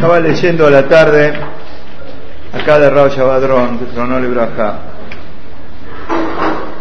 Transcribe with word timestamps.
Estaba 0.00 0.18
leyendo 0.18 0.66
a 0.66 0.70
la 0.70 0.88
tarde, 0.88 1.30
acá 2.54 2.78
de 2.78 2.88
Rao 2.88 3.10
Shabadrón, 3.10 3.80
de 3.80 3.84
Tronol 3.84 4.28
Braja, 4.28 4.78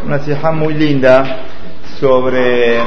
una 0.05 0.19
ceja 0.19 0.51
muy 0.53 0.73
linda 0.73 1.41
sobre 1.99 2.79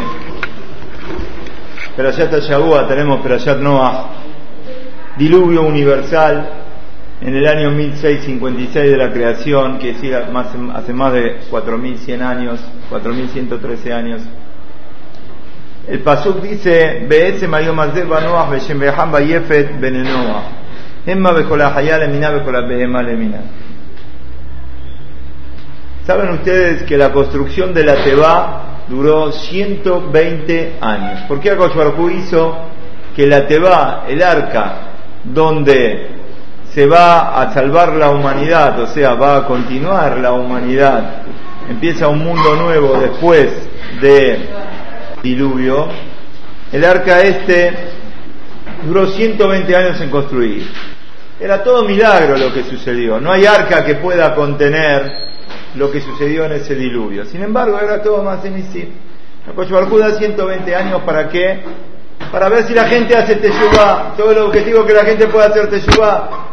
Perayat 1.95 2.33
Shabua, 2.49 2.89
tenemos 2.89 3.21
Perayat 3.21 3.59
Noah, 3.59 4.07
diluvio 5.19 5.65
universal 5.65 6.49
en 7.21 7.37
el 7.37 7.47
año 7.47 7.71
1656 7.71 8.91
de 8.91 8.97
la 8.97 9.13
creación, 9.13 9.79
que 9.79 9.89
decir 9.89 10.17
hace 10.17 10.93
más 10.95 11.13
de 11.13 11.41
4100 11.51 12.23
años, 12.23 12.59
4113 12.89 13.93
años. 13.93 14.23
El 15.89 16.01
Pasuk 16.01 16.41
dice. 16.41 17.07
Saben 26.07 26.31
ustedes 26.31 26.83
que 26.85 26.97
la 26.97 27.13
construcción 27.13 27.75
de 27.75 27.85
la 27.85 27.97
Teba 28.05 28.85
duró 28.89 29.33
120 29.33 30.79
años. 30.81 31.21
¿Por 31.29 31.41
qué 31.41 31.51
Akoshuarku 31.51 32.11
hizo 32.11 32.57
que 33.15 33.27
la 33.27 33.47
Teba, 33.47 34.05
el 34.09 34.23
arca, 34.23 34.75
donde 35.25 36.11
se 36.73 36.87
va 36.87 37.41
a 37.41 37.53
salvar 37.53 37.95
la 37.95 38.11
humanidad, 38.11 38.81
o 38.81 38.87
sea, 38.87 39.15
va 39.15 39.39
a 39.39 39.47
continuar 39.47 40.19
la 40.19 40.33
humanidad, 40.33 41.23
empieza 41.69 42.09
un 42.09 42.21
mundo 42.21 42.57
nuevo 42.57 42.99
después 42.99 43.49
de 44.01 44.62
diluvio, 45.23 45.89
el 46.73 46.85
arca 46.85 47.21
este 47.21 47.73
duró 48.85 49.07
120 49.07 49.77
años 49.77 50.01
en 50.01 50.11
construir. 50.11 50.67
Era 51.39 51.63
todo 51.63 51.85
milagro 51.85 52.37
lo 52.37 52.53
que 52.53 52.65
sucedió. 52.65 53.21
No 53.21 53.33
hay 53.33 53.47
arca 53.47 53.85
que 53.85 53.97
pueda 53.97 54.35
contener 54.35 55.33
lo 55.75 55.91
que 55.91 56.01
sucedió 56.01 56.45
en 56.45 56.53
ese 56.53 56.75
diluvio. 56.75 57.25
Sin 57.25 57.43
embargo, 57.43 57.79
era 57.79 58.03
todo 58.03 58.23
más 58.23 58.45
emisible. 58.45 58.93
La 59.47 59.53
120 60.13 60.77
años 60.77 61.03
para 61.03 61.29
qué? 61.29 61.61
Para 62.31 62.49
ver 62.49 62.65
si 62.65 62.75
la 62.75 62.85
gente 62.85 63.17
hace 63.17 63.37
teshuvah. 63.37 64.15
Todo 64.17 64.31
el 64.31 64.39
objetivo 64.39 64.87
que 64.87 64.93
la 64.93 65.05
gente 65.05 65.27
pueda 65.27 65.47
hacer 65.47 65.69
teshuvah. 65.69 66.52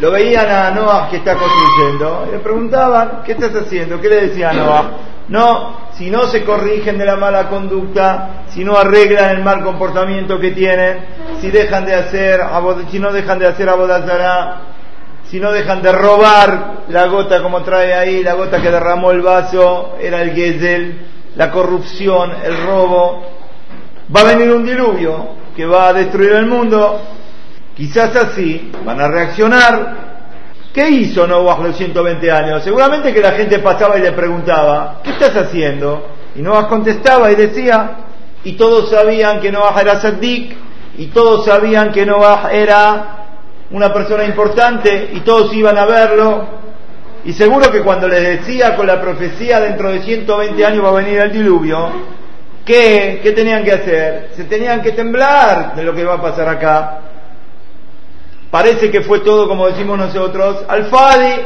Lo 0.00 0.10
veían 0.10 0.50
a 0.50 0.70
Noah 0.70 1.08
que 1.08 1.18
está 1.18 1.36
construyendo 1.36 2.28
le 2.30 2.38
preguntaban, 2.40 3.22
¿qué 3.24 3.32
estás 3.32 3.54
haciendo? 3.54 4.00
¿Qué 4.00 4.08
le 4.08 4.26
decía 4.28 4.50
a 4.50 4.52
Noah? 4.52 4.90
No, 5.28 5.76
si 5.92 6.10
no 6.10 6.24
se 6.24 6.44
corrigen 6.44 6.98
de 6.98 7.06
la 7.06 7.16
mala 7.16 7.48
conducta, 7.48 8.44
si 8.48 8.64
no 8.64 8.76
arreglan 8.76 9.30
el 9.30 9.42
mal 9.42 9.62
comportamiento 9.62 10.38
que 10.38 10.50
tienen, 10.50 10.98
si 11.40 11.50
dejan 11.50 11.86
de 11.86 11.94
hacer, 11.94 12.40
si 12.90 12.98
no 12.98 13.12
dejan 13.12 13.38
de 13.38 13.46
hacer 13.46 13.68
abodazará, 13.68 14.60
si 15.30 15.40
no 15.40 15.50
dejan 15.50 15.80
de 15.80 15.92
robar 15.92 16.84
la 16.88 17.06
gota 17.06 17.42
como 17.42 17.62
trae 17.62 17.94
ahí, 17.94 18.22
la 18.22 18.34
gota 18.34 18.60
que 18.60 18.70
derramó 18.70 19.12
el 19.12 19.22
vaso, 19.22 19.94
era 20.00 20.20
el 20.20 20.32
gezel, 20.32 21.06
la 21.36 21.50
corrupción, 21.50 22.32
el 22.44 22.66
robo, 22.66 23.22
va 24.14 24.20
a 24.20 24.24
venir 24.24 24.52
un 24.52 24.64
diluvio 24.64 25.28
que 25.56 25.64
va 25.64 25.88
a 25.88 25.92
destruir 25.92 26.32
el 26.32 26.46
mundo, 26.46 27.00
quizás 27.76 28.14
así 28.16 28.72
van 28.84 29.00
a 29.00 29.08
reaccionar 29.08 30.04
¿Qué 30.74 30.90
hizo 30.90 31.24
Noah 31.24 31.60
los 31.62 31.76
120 31.76 32.32
años? 32.32 32.64
Seguramente 32.64 33.14
que 33.14 33.20
la 33.20 33.30
gente 33.30 33.60
pasaba 33.60 33.96
y 33.96 34.02
le 34.02 34.10
preguntaba, 34.10 35.00
¿qué 35.04 35.10
estás 35.10 35.36
haciendo? 35.36 36.04
Y 36.34 36.42
Noah 36.42 36.66
contestaba 36.66 37.30
y 37.30 37.36
decía, 37.36 37.92
y 38.42 38.54
todos 38.54 38.90
sabían 38.90 39.40
que 39.40 39.52
Noah 39.52 39.80
era 39.80 40.00
Saddik, 40.00 40.56
y 40.98 41.06
todos 41.06 41.44
sabían 41.44 41.92
que 41.92 42.04
Noah 42.04 42.50
era 42.52 43.18
una 43.70 43.92
persona 43.92 44.24
importante, 44.24 45.10
y 45.12 45.20
todos 45.20 45.54
iban 45.54 45.78
a 45.78 45.84
verlo, 45.84 46.44
y 47.24 47.32
seguro 47.34 47.70
que 47.70 47.82
cuando 47.82 48.08
les 48.08 48.40
decía 48.40 48.74
con 48.74 48.88
la 48.88 49.00
profecía 49.00 49.60
dentro 49.60 49.92
de 49.92 50.02
120 50.02 50.66
años 50.66 50.84
va 50.84 50.88
a 50.88 51.02
venir 51.02 51.20
el 51.20 51.30
diluvio, 51.30 51.88
¿qué? 52.64 53.20
¿Qué 53.22 53.30
tenían 53.30 53.62
que 53.62 53.70
hacer? 53.70 54.30
Se 54.34 54.42
tenían 54.42 54.82
que 54.82 54.90
temblar 54.90 55.76
de 55.76 55.84
lo 55.84 55.94
que 55.94 56.02
va 56.02 56.14
a 56.14 56.20
pasar 56.20 56.48
acá. 56.48 57.00
Parece 58.54 58.88
que 58.88 59.00
fue 59.00 59.18
todo, 59.18 59.48
como 59.48 59.66
decimos 59.66 59.98
nosotros, 59.98 60.64
al 60.68 60.84
Fadi 60.84 61.40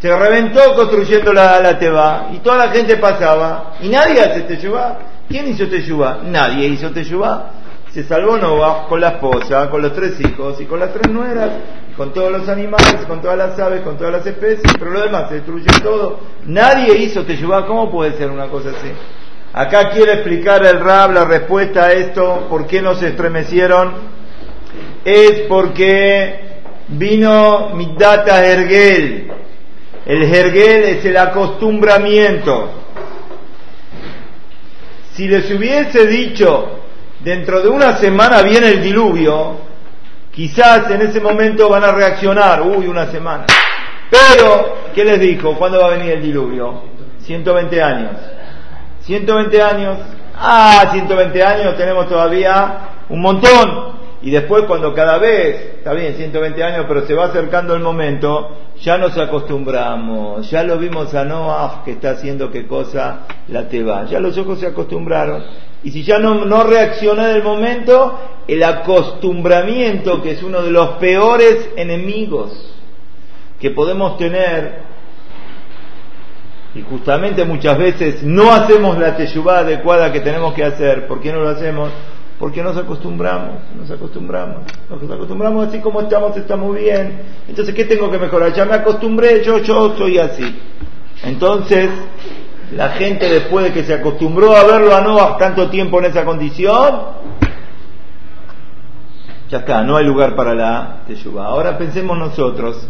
se 0.00 0.16
reventó 0.16 0.76
construyendo 0.76 1.32
la, 1.32 1.58
la 1.58 1.76
Teba 1.76 2.28
y 2.32 2.38
toda 2.38 2.66
la 2.66 2.68
gente 2.68 2.98
pasaba 2.98 3.72
y 3.80 3.88
nadie 3.88 4.20
hace 4.20 4.42
Teshuvah. 4.42 4.98
¿Quién 5.28 5.48
hizo 5.48 5.66
Teshuvah? 5.66 6.18
Nadie 6.22 6.68
hizo 6.68 6.92
Teshuvah. 6.92 7.50
Se 7.90 8.04
salvó 8.04 8.36
Noah 8.36 8.86
con 8.88 9.00
la 9.00 9.08
esposa, 9.08 9.68
con 9.70 9.82
los 9.82 9.92
tres 9.92 10.20
hijos 10.20 10.60
y 10.60 10.66
con 10.66 10.78
las 10.78 10.92
tres 10.92 11.12
nueras, 11.12 11.50
con 11.96 12.12
todos 12.12 12.30
los 12.30 12.48
animales, 12.48 13.06
con 13.08 13.20
todas 13.20 13.38
las 13.38 13.58
aves, 13.58 13.80
con 13.80 13.96
todas 13.96 14.12
las 14.12 14.24
especies, 14.24 14.72
pero 14.78 14.92
lo 14.92 15.02
demás 15.02 15.30
se 15.30 15.34
destruyó 15.34 15.66
todo. 15.82 16.20
Nadie 16.46 16.96
hizo 16.96 17.24
Teshuvah. 17.24 17.66
¿Cómo 17.66 17.90
puede 17.90 18.12
ser 18.12 18.30
una 18.30 18.46
cosa 18.46 18.68
así? 18.68 18.92
Acá 19.52 19.90
quiere 19.90 20.12
explicar 20.12 20.64
el 20.64 20.78
Rab 20.78 21.10
la 21.10 21.24
respuesta 21.24 21.86
a 21.86 21.92
esto, 21.92 22.46
por 22.48 22.68
qué 22.68 22.80
no 22.80 22.94
se 22.94 23.08
estremecieron. 23.08 24.22
Es 25.04 25.40
porque 25.48 26.41
vino 26.92 27.70
Midata 27.74 28.44
Hergel. 28.44 29.32
El 30.04 30.22
Hergel 30.22 30.84
es 30.84 31.04
el 31.04 31.16
acostumbramiento. 31.16 32.70
Si 35.12 35.28
les 35.28 35.50
hubiese 35.50 36.06
dicho, 36.06 36.80
dentro 37.20 37.60
de 37.60 37.68
una 37.68 37.96
semana 37.98 38.42
viene 38.42 38.68
el 38.68 38.82
diluvio, 38.82 39.58
quizás 40.32 40.90
en 40.90 41.02
ese 41.02 41.20
momento 41.20 41.68
van 41.68 41.84
a 41.84 41.92
reaccionar, 41.92 42.62
uy, 42.62 42.86
una 42.86 43.10
semana. 43.10 43.46
Pero, 44.10 44.76
¿qué 44.94 45.04
les 45.04 45.20
dijo? 45.20 45.54
¿Cuándo 45.56 45.80
va 45.80 45.86
a 45.86 45.96
venir 45.96 46.12
el 46.12 46.22
diluvio? 46.22 46.82
120 47.20 47.82
años. 47.82 48.16
120 49.02 49.62
años. 49.62 49.98
Ah, 50.34 50.88
120 50.92 51.42
años 51.42 51.76
tenemos 51.76 52.08
todavía 52.08 52.78
un 53.08 53.20
montón. 53.20 54.01
Y 54.22 54.30
después 54.30 54.64
cuando 54.64 54.94
cada 54.94 55.18
vez, 55.18 55.74
está 55.78 55.92
bien, 55.94 56.14
120 56.14 56.62
años, 56.62 56.84
pero 56.86 57.04
se 57.06 57.14
va 57.14 57.26
acercando 57.26 57.74
el 57.74 57.82
momento, 57.82 58.56
ya 58.80 58.96
nos 58.96 59.18
acostumbramos, 59.18 60.48
ya 60.48 60.62
lo 60.62 60.78
vimos 60.78 61.12
a 61.14 61.24
Noah 61.24 61.82
que 61.84 61.92
está 61.92 62.10
haciendo 62.10 62.50
qué 62.50 62.66
cosa, 62.68 63.26
la 63.48 63.68
teba, 63.68 64.04
ya 64.06 64.20
los 64.20 64.38
ojos 64.38 64.60
se 64.60 64.68
acostumbraron. 64.68 65.42
Y 65.82 65.90
si 65.90 66.04
ya 66.04 66.20
no, 66.20 66.44
no 66.44 66.62
reacciona 66.62 67.30
en 67.30 67.36
el 67.36 67.42
momento, 67.42 68.16
el 68.46 68.62
acostumbramiento, 68.62 70.22
que 70.22 70.32
es 70.32 70.42
uno 70.44 70.62
de 70.62 70.70
los 70.70 70.90
peores 70.98 71.70
enemigos 71.74 72.76
que 73.58 73.70
podemos 73.70 74.16
tener, 74.18 74.82
y 76.76 76.82
justamente 76.82 77.44
muchas 77.44 77.76
veces 77.76 78.22
no 78.22 78.52
hacemos 78.52 78.96
la 78.98 79.16
teyubá 79.16 79.58
adecuada 79.58 80.12
que 80.12 80.20
tenemos 80.20 80.54
que 80.54 80.62
hacer, 80.64 81.08
¿por 81.08 81.20
qué 81.20 81.32
no 81.32 81.40
lo 81.40 81.48
hacemos? 81.48 81.90
Porque 82.42 82.60
nos 82.60 82.76
acostumbramos, 82.76 83.54
nos 83.78 83.88
acostumbramos, 83.88 84.62
nos 84.90 85.08
acostumbramos 85.08 85.68
así 85.68 85.78
como 85.78 86.00
estamos, 86.00 86.36
estamos 86.36 86.74
bien. 86.76 87.22
Entonces, 87.46 87.72
¿qué 87.72 87.84
tengo 87.84 88.10
que 88.10 88.18
mejorar? 88.18 88.52
Ya 88.52 88.64
me 88.64 88.74
acostumbré, 88.74 89.44
yo, 89.44 89.58
yo 89.58 89.96
soy 89.96 90.18
así. 90.18 90.58
Entonces, 91.22 91.88
la 92.72 92.88
gente 92.88 93.28
después 93.28 93.66
de 93.66 93.72
que 93.72 93.84
se 93.84 93.94
acostumbró 93.94 94.56
a 94.56 94.64
verlo 94.64 94.92
a 94.92 95.02
Noah 95.02 95.38
tanto 95.38 95.70
tiempo 95.70 96.00
en 96.00 96.06
esa 96.06 96.24
condición, 96.24 97.02
ya 99.48 99.58
está, 99.58 99.84
no 99.84 99.96
hay 99.96 100.04
lugar 100.04 100.34
para 100.34 100.52
la 100.52 101.02
Teshuvah. 101.06 101.46
Ahora 101.46 101.78
pensemos 101.78 102.18
nosotros, 102.18 102.88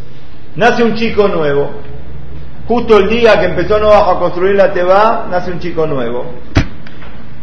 nace 0.57 0.83
un 0.83 0.95
chico 0.95 1.29
nuevo, 1.29 1.73
justo 2.67 2.97
el 2.97 3.11
día 3.11 3.39
que 3.39 3.45
empezó 3.45 3.79
Noah 3.79 4.12
a 4.12 4.19
construir 4.19 4.55
la 4.55 4.73
Teba, 4.73 5.27
nace 5.31 5.53
un 5.53 5.59
chico 5.59 5.87
nuevo. 5.87 6.41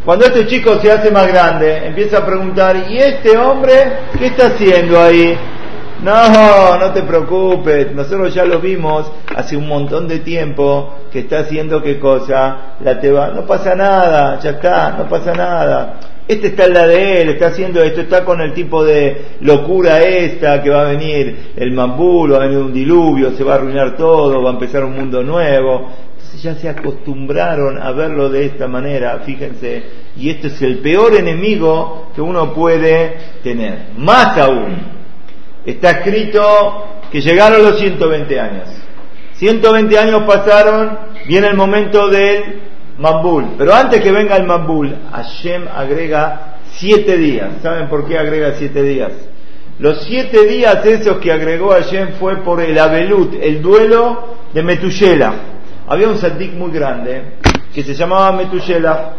Cuando 0.10 0.26
este 0.26 0.48
chico 0.48 0.80
se 0.82 0.92
hace 0.92 1.12
más 1.12 1.28
grande, 1.28 1.86
empieza 1.86 2.18
a 2.18 2.26
preguntar, 2.26 2.76
¿y 2.90 2.98
este 2.98 3.38
hombre 3.38 3.74
qué 4.18 4.26
está 4.26 4.48
haciendo 4.48 5.00
ahí? 5.00 5.38
No, 6.02 6.80
no 6.80 6.92
te 6.92 7.04
preocupes, 7.04 7.94
nosotros 7.94 8.34
ya 8.34 8.44
lo 8.44 8.60
vimos 8.60 9.06
hace 9.36 9.56
un 9.56 9.68
montón 9.68 10.08
de 10.08 10.18
tiempo 10.18 10.96
que 11.12 11.20
está 11.20 11.42
haciendo 11.42 11.84
qué 11.84 12.00
cosa, 12.00 12.78
la 12.84 13.00
teba, 13.00 13.28
no 13.28 13.46
pasa 13.46 13.76
nada, 13.76 14.40
ya 14.40 14.50
está, 14.50 14.96
no 14.98 15.08
pasa 15.08 15.32
nada. 15.32 16.00
Este 16.28 16.48
está 16.48 16.66
en 16.66 16.74
la 16.74 16.88
de 16.88 17.22
él, 17.22 17.30
está 17.30 17.48
haciendo 17.48 17.84
esto, 17.84 18.02
está 18.02 18.26
con 18.26 18.42
el 18.42 18.54
tipo 18.56 18.84
de 18.84 19.36
locura 19.42 20.00
esta 20.02 20.64
que 20.64 20.72
va 20.72 20.82
a 20.82 20.86
venir 20.86 21.52
el 21.56 21.72
mambul, 21.72 22.34
va 22.34 22.38
a 22.38 22.48
venir 22.48 22.58
un 22.58 22.74
diluvio, 22.74 23.30
se 23.38 23.44
va 23.44 23.54
a 23.54 23.56
arruinar 23.58 23.96
todo, 23.96 24.42
va 24.42 24.50
a 24.50 24.54
empezar 24.54 24.84
un 24.86 24.96
mundo 24.96 25.22
nuevo 25.22 26.09
ya 26.38 26.56
se 26.56 26.70
acostumbraron 26.70 27.82
a 27.82 27.92
verlo 27.92 28.30
de 28.30 28.46
esta 28.46 28.68
manera, 28.68 29.20
fíjense, 29.26 29.84
y 30.16 30.30
este 30.30 30.48
es 30.48 30.62
el 30.62 30.80
peor 30.80 31.16
enemigo 31.16 32.12
que 32.14 32.22
uno 32.22 32.54
puede 32.54 33.18
tener. 33.44 33.90
Más 33.98 34.38
aún, 34.38 34.78
está 35.66 35.92
escrito 35.92 36.88
que 37.12 37.22
llegaron 37.22 37.64
los 37.64 37.80
120 37.80 38.40
años. 38.40 38.70
120 39.34 39.98
años 39.98 40.24
pasaron, 40.28 41.00
viene 41.28 41.48
el 41.48 41.56
momento 41.56 42.10
del 42.10 42.62
Mambul, 42.98 43.56
pero 43.58 43.74
antes 43.74 44.02
que 44.02 44.12
venga 44.12 44.36
el 44.36 44.46
Mambul, 44.46 44.96
Hashem 45.12 45.68
agrega 45.68 46.58
siete 46.74 47.18
días. 47.18 47.50
¿Saben 47.62 47.88
por 47.88 48.08
qué 48.08 48.18
agrega 48.18 48.54
siete 48.56 48.84
días? 48.84 49.14
Los 49.80 50.04
siete 50.04 50.46
días 50.46 50.86
esos 50.86 51.20
que 51.20 51.32
agregó 51.32 51.70
Hashem 51.70 52.10
fue 52.20 52.44
por 52.44 52.62
el 52.62 52.78
Abelut, 52.78 53.36
el 53.42 53.62
duelo 53.62 54.36
de 54.54 54.62
Metuyela. 54.62 55.34
Había 55.90 56.08
un 56.08 56.20
sadik 56.20 56.54
muy 56.54 56.72
grande 56.72 57.24
que 57.74 57.84
se 57.84 57.96
llamaba 57.96 58.32
Metuyela. 58.32 59.14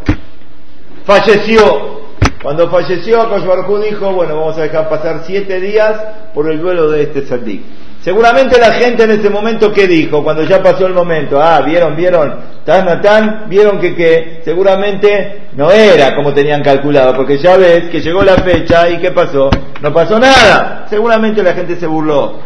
Falleció. 1.04 2.00
Cuando 2.40 2.70
falleció, 2.70 3.20
Akash 3.20 3.42
dijo, 3.82 4.12
bueno, 4.12 4.36
vamos 4.36 4.56
a 4.56 4.62
dejar 4.62 4.88
pasar 4.88 5.24
siete 5.26 5.60
días 5.60 6.00
por 6.32 6.48
el 6.48 6.60
duelo 6.60 6.88
de 6.88 7.02
este 7.02 7.26
sadik. 7.26 7.62
Seguramente 8.02 8.58
la 8.60 8.72
gente 8.72 9.02
en 9.02 9.10
ese 9.10 9.28
momento, 9.28 9.72
¿qué 9.72 9.88
dijo? 9.88 10.22
Cuando 10.22 10.44
ya 10.44 10.62
pasó 10.62 10.86
el 10.86 10.94
momento, 10.94 11.42
ah, 11.42 11.60
vieron, 11.60 11.96
vieron, 11.96 12.36
tan, 12.64 13.02
tan, 13.02 13.48
vieron 13.48 13.80
que, 13.80 13.94
que 13.96 14.40
seguramente 14.44 15.48
no 15.56 15.72
era 15.72 16.14
como 16.14 16.32
tenían 16.32 16.62
calculado, 16.62 17.16
porque 17.16 17.36
ya 17.36 17.56
ves 17.56 17.90
que 17.90 18.00
llegó 18.00 18.22
la 18.22 18.36
fecha 18.36 18.88
y 18.88 18.98
¿qué 18.98 19.10
pasó? 19.10 19.50
No 19.82 19.92
pasó 19.92 20.20
nada. 20.20 20.86
Seguramente 20.88 21.42
la 21.42 21.52
gente 21.52 21.76
se 21.76 21.86
burló. 21.86 22.38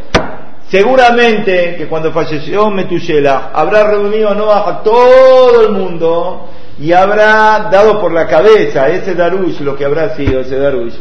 Seguramente 0.74 1.76
que 1.76 1.86
cuando 1.86 2.10
falleció 2.10 2.68
Metuyela 2.68 3.52
habrá 3.54 3.92
reunido 3.92 4.52
a 4.52 4.82
todo 4.82 5.62
el 5.62 5.70
mundo 5.70 6.48
y 6.80 6.90
habrá 6.90 7.68
dado 7.70 8.00
por 8.00 8.12
la 8.12 8.26
cabeza 8.26 8.88
ese 8.88 9.14
Darush, 9.14 9.60
lo 9.60 9.76
que 9.76 9.84
habrá 9.84 10.16
sido 10.16 10.40
ese 10.40 10.58
Darush. 10.58 10.94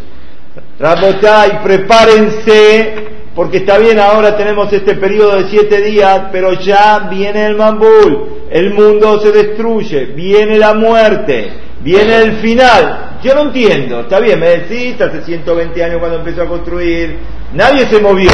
y 0.79 1.63
prepárense 1.63 3.07
porque 3.33 3.57
está 3.57 3.79
bien, 3.79 3.99
ahora 3.99 4.37
tenemos 4.37 4.71
este 4.71 4.93
periodo 4.93 5.37
de 5.37 5.49
siete 5.49 5.81
días, 5.81 6.25
pero 6.31 6.53
ya 6.53 7.07
viene 7.09 7.47
el 7.47 7.55
Mambul, 7.55 8.43
el 8.51 8.75
mundo 8.75 9.19
se 9.21 9.31
destruye, 9.31 10.05
viene 10.05 10.59
la 10.59 10.75
muerte, 10.75 11.51
viene 11.81 12.15
el 12.17 12.33
final. 12.33 13.17
Yo 13.23 13.33
no 13.33 13.41
entiendo, 13.45 14.01
está 14.01 14.19
bien, 14.19 14.39
me 14.39 14.49
decís, 14.49 15.01
hace 15.01 15.23
120 15.23 15.83
años 15.83 15.97
cuando 15.97 16.19
empezó 16.19 16.43
a 16.43 16.47
construir, 16.47 17.17
nadie 17.55 17.87
se 17.87 17.99
movió, 17.99 18.29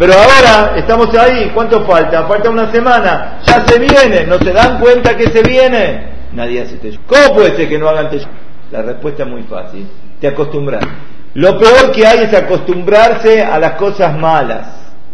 pero 0.00 0.14
ahora 0.14 0.78
estamos 0.78 1.14
ahí, 1.14 1.50
¿cuánto 1.52 1.84
falta? 1.84 2.26
Falta 2.26 2.48
una 2.48 2.72
semana, 2.72 3.40
ya 3.44 3.66
se 3.66 3.78
viene, 3.78 4.24
¿no 4.24 4.38
se 4.38 4.50
dan 4.50 4.80
cuenta 4.80 5.14
que 5.14 5.28
se 5.28 5.42
viene? 5.42 6.06
Nadie 6.32 6.62
hace 6.62 6.76
esto. 6.82 7.02
¿Cómo 7.06 7.34
puede 7.34 7.54
ser 7.54 7.68
que 7.68 7.78
no 7.78 7.86
hagan 7.86 8.06
esto? 8.06 8.26
La 8.70 8.80
respuesta 8.80 9.24
es 9.24 9.28
muy 9.28 9.42
fácil, 9.42 9.86
te 10.18 10.28
acostumbras. 10.28 10.82
Lo 11.34 11.58
peor 11.58 11.92
que 11.92 12.06
hay 12.06 12.20
es 12.20 12.32
acostumbrarse 12.32 13.42
a 13.42 13.58
las 13.58 13.72
cosas 13.72 14.18
malas, 14.18 14.68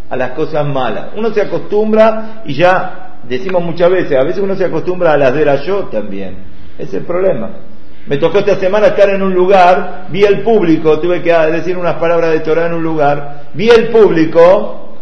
a 0.09 0.15
las 0.15 0.31
cosas 0.31 0.65
malas. 0.65 1.07
Uno 1.17 1.35
se 1.35 1.41
acostumbra 1.41 2.43
y 2.45 2.55
ya 2.55 3.17
decimos 3.25 3.65
muchas 3.65 3.91
veces, 3.91 4.17
a 4.17 4.23
veces 4.23 4.41
uno 4.41 4.55
se 4.55 4.67
acostumbra 4.67 5.15
a 5.15 5.17
las 5.17 5.35
de 5.35 5.63
yo 5.67 5.87
también. 5.87 6.37
Ese 6.79 6.91
es 6.91 6.95
el 6.95 7.07
problema. 7.07 7.51
Me 8.07 8.19
tocó 8.19 8.39
esta 8.39 8.57
semana 8.57 8.89
estar 8.89 9.11
en 9.11 9.23
un 9.23 9.35
lugar, 9.35 10.07
vi 10.11 10.23
el 10.25 10.43
público, 10.43 11.01
tuve 11.01 11.23
que 11.23 11.33
decir 11.33 11.77
unas 11.77 11.95
palabras 11.95 12.33
de 12.33 12.41
Torah 12.41 12.67
en 12.67 12.75
un 12.75 12.83
lugar, 12.83 13.47
vi 13.55 13.69
el 13.69 13.89
público, 13.89 14.95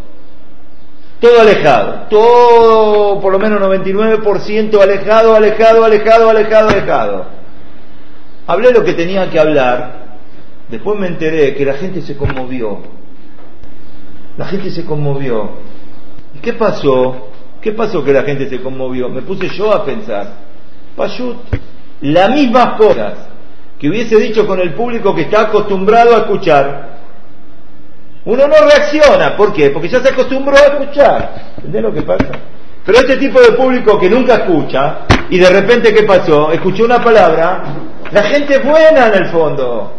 todo 1.19 1.41
alejado, 1.41 2.07
todo 2.09 3.21
por 3.21 3.31
lo 3.31 3.39
menos 3.39 3.61
99% 3.61 4.81
alejado, 4.81 5.35
alejado, 5.35 5.85
alejado, 5.85 6.29
alejado, 6.29 6.69
alejado. 6.69 7.25
Hablé 8.47 8.71
lo 8.71 8.83
que 8.83 8.93
tenía 8.93 9.29
que 9.29 9.39
hablar, 9.39 10.05
Después 10.69 10.99
me 10.99 11.07
enteré 11.07 11.53
que 11.55 11.65
la 11.65 11.75
gente 11.75 12.01
se 12.01 12.17
conmovió. 12.17 12.79
La 14.37 14.45
gente 14.45 14.71
se 14.71 14.83
conmovió. 14.83 15.51
¿Y 16.35 16.39
qué 16.39 16.53
pasó? 16.53 17.29
¿Qué 17.61 17.71
pasó 17.71 18.03
que 18.03 18.11
la 18.11 18.23
gente 18.23 18.49
se 18.49 18.61
conmovió? 18.61 19.09
Me 19.09 19.21
puse 19.21 19.47
yo 19.49 19.73
a 19.73 19.85
pensar. 19.85 20.33
Payut, 20.95 21.37
las 22.01 22.29
mismas 22.29 22.77
cosas 22.77 23.13
que 23.79 23.89
hubiese 23.89 24.17
dicho 24.17 24.45
con 24.47 24.59
el 24.59 24.73
público 24.73 25.13
que 25.13 25.23
está 25.23 25.41
acostumbrado 25.41 26.15
a 26.15 26.19
escuchar. 26.19 26.95
Uno 28.25 28.47
no 28.47 28.55
reacciona. 28.55 29.35
¿Por 29.35 29.53
qué? 29.53 29.69
Porque 29.69 29.89
ya 29.89 30.01
se 30.01 30.09
acostumbró 30.09 30.55
a 30.55 30.77
escuchar. 30.77 31.53
¿Entendés 31.57 31.81
lo 31.81 31.93
que 31.93 32.01
pasa? 32.01 32.31
Pero 32.85 32.99
este 32.99 33.17
tipo 33.17 33.41
de 33.41 33.53
público 33.53 33.97
que 33.99 34.09
nunca 34.09 34.35
escucha, 34.35 34.99
y 35.29 35.39
de 35.39 35.49
repente, 35.49 35.93
¿qué 35.93 36.03
pasó? 36.03 36.51
Escuchó 36.51 36.85
una 36.85 37.03
palabra, 37.03 37.63
la 38.11 38.23
gente 38.23 38.55
es 38.55 38.63
buena 38.63 39.07
en 39.07 39.13
el 39.15 39.25
fondo. 39.29 39.93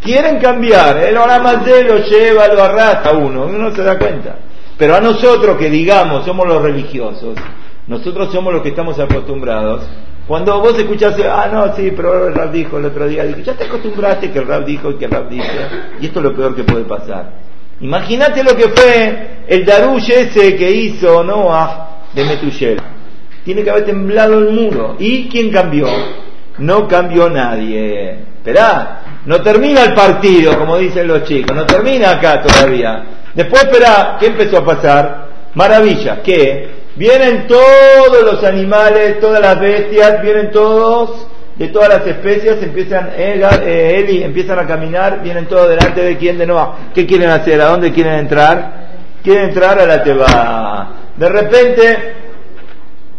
Quieren 0.00 0.38
cambiar, 0.38 0.96
el 0.98 1.14
de 1.64 1.84
lo 1.84 1.98
lleva, 1.98 2.48
lo 2.48 2.62
arrastra 2.62 3.12
uno, 3.12 3.46
uno 3.46 3.74
se 3.74 3.82
da 3.82 3.98
cuenta. 3.98 4.36
Pero 4.78 4.96
a 4.96 5.00
nosotros 5.00 5.56
que 5.56 5.70
digamos, 5.70 6.24
somos 6.24 6.46
los 6.46 6.62
religiosos, 6.62 7.36
nosotros 7.86 8.32
somos 8.32 8.52
los 8.52 8.62
que 8.62 8.70
estamos 8.70 8.98
acostumbrados. 8.98 9.86
Cuando 10.26 10.60
vos 10.60 10.78
escuchás, 10.78 11.16
ah, 11.28 11.48
no, 11.52 11.74
sí, 11.74 11.92
pero 11.96 12.28
el 12.28 12.34
rap 12.34 12.52
dijo 12.52 12.78
el 12.78 12.84
otro 12.84 13.08
día, 13.08 13.24
ya 13.42 13.54
te 13.54 13.64
acostumbraste 13.64 14.30
que 14.30 14.38
el 14.38 14.46
rap 14.46 14.64
dijo 14.64 14.90
y 14.90 14.94
que 14.94 15.06
el 15.06 15.10
rap 15.10 15.28
dice, 15.28 15.50
y 16.00 16.06
esto 16.06 16.20
es 16.20 16.24
lo 16.24 16.34
peor 16.34 16.54
que 16.54 16.62
puede 16.62 16.84
pasar. 16.84 17.32
Imagínate 17.80 18.44
lo 18.44 18.56
que 18.56 18.68
fue 18.68 19.44
el 19.48 19.64
darush 19.64 20.10
ese 20.10 20.54
que 20.56 20.70
hizo 20.70 21.24
Noah 21.24 22.04
de 22.14 22.24
Metuyel. 22.24 22.80
Tiene 23.44 23.64
que 23.64 23.70
haber 23.70 23.84
temblado 23.84 24.38
el 24.38 24.50
muro. 24.50 24.94
¿Y 25.00 25.28
quién 25.28 25.50
cambió? 25.50 25.88
No 26.58 26.86
cambió 26.86 27.28
nadie. 27.28 28.20
Esperá, 28.36 29.02
no 29.26 29.42
termina 29.42 29.84
el 29.84 29.94
partido, 29.94 30.56
como 30.56 30.78
dicen 30.78 31.08
los 31.08 31.24
chicos, 31.24 31.54
no 31.56 31.66
termina 31.66 32.10
acá 32.10 32.40
todavía. 32.42 33.04
Después, 33.34 33.64
espera, 33.64 34.16
¿qué 34.20 34.26
empezó 34.26 34.58
a 34.58 34.64
pasar? 34.64 35.28
Maravilla, 35.54 36.22
¿qué? 36.22 36.81
Vienen 36.96 37.46
todos 37.46 38.22
los 38.22 38.44
animales, 38.44 39.18
todas 39.20 39.40
las 39.40 39.58
bestias, 39.58 40.20
vienen 40.22 40.50
todos 40.50 41.28
de 41.56 41.68
todas 41.68 41.88
las 41.88 42.06
especies, 42.06 42.62
empiezan, 42.62 43.10
eh, 43.16 43.94
Eli, 43.98 44.22
empiezan 44.22 44.58
a 44.58 44.66
caminar, 44.66 45.22
vienen 45.22 45.46
todos 45.46 45.68
delante 45.68 46.02
de 46.02 46.16
quién 46.16 46.38
de 46.38 46.46
Noah. 46.46 46.76
¿Qué 46.94 47.06
quieren 47.06 47.30
hacer? 47.30 47.60
¿A 47.60 47.66
dónde 47.66 47.92
quieren 47.92 48.14
entrar? 48.14 48.90
Quieren 49.22 49.50
entrar 49.50 49.78
a 49.78 49.86
la 49.86 50.02
Teba. 50.02 50.92
De 51.16 51.28
repente, 51.28 52.14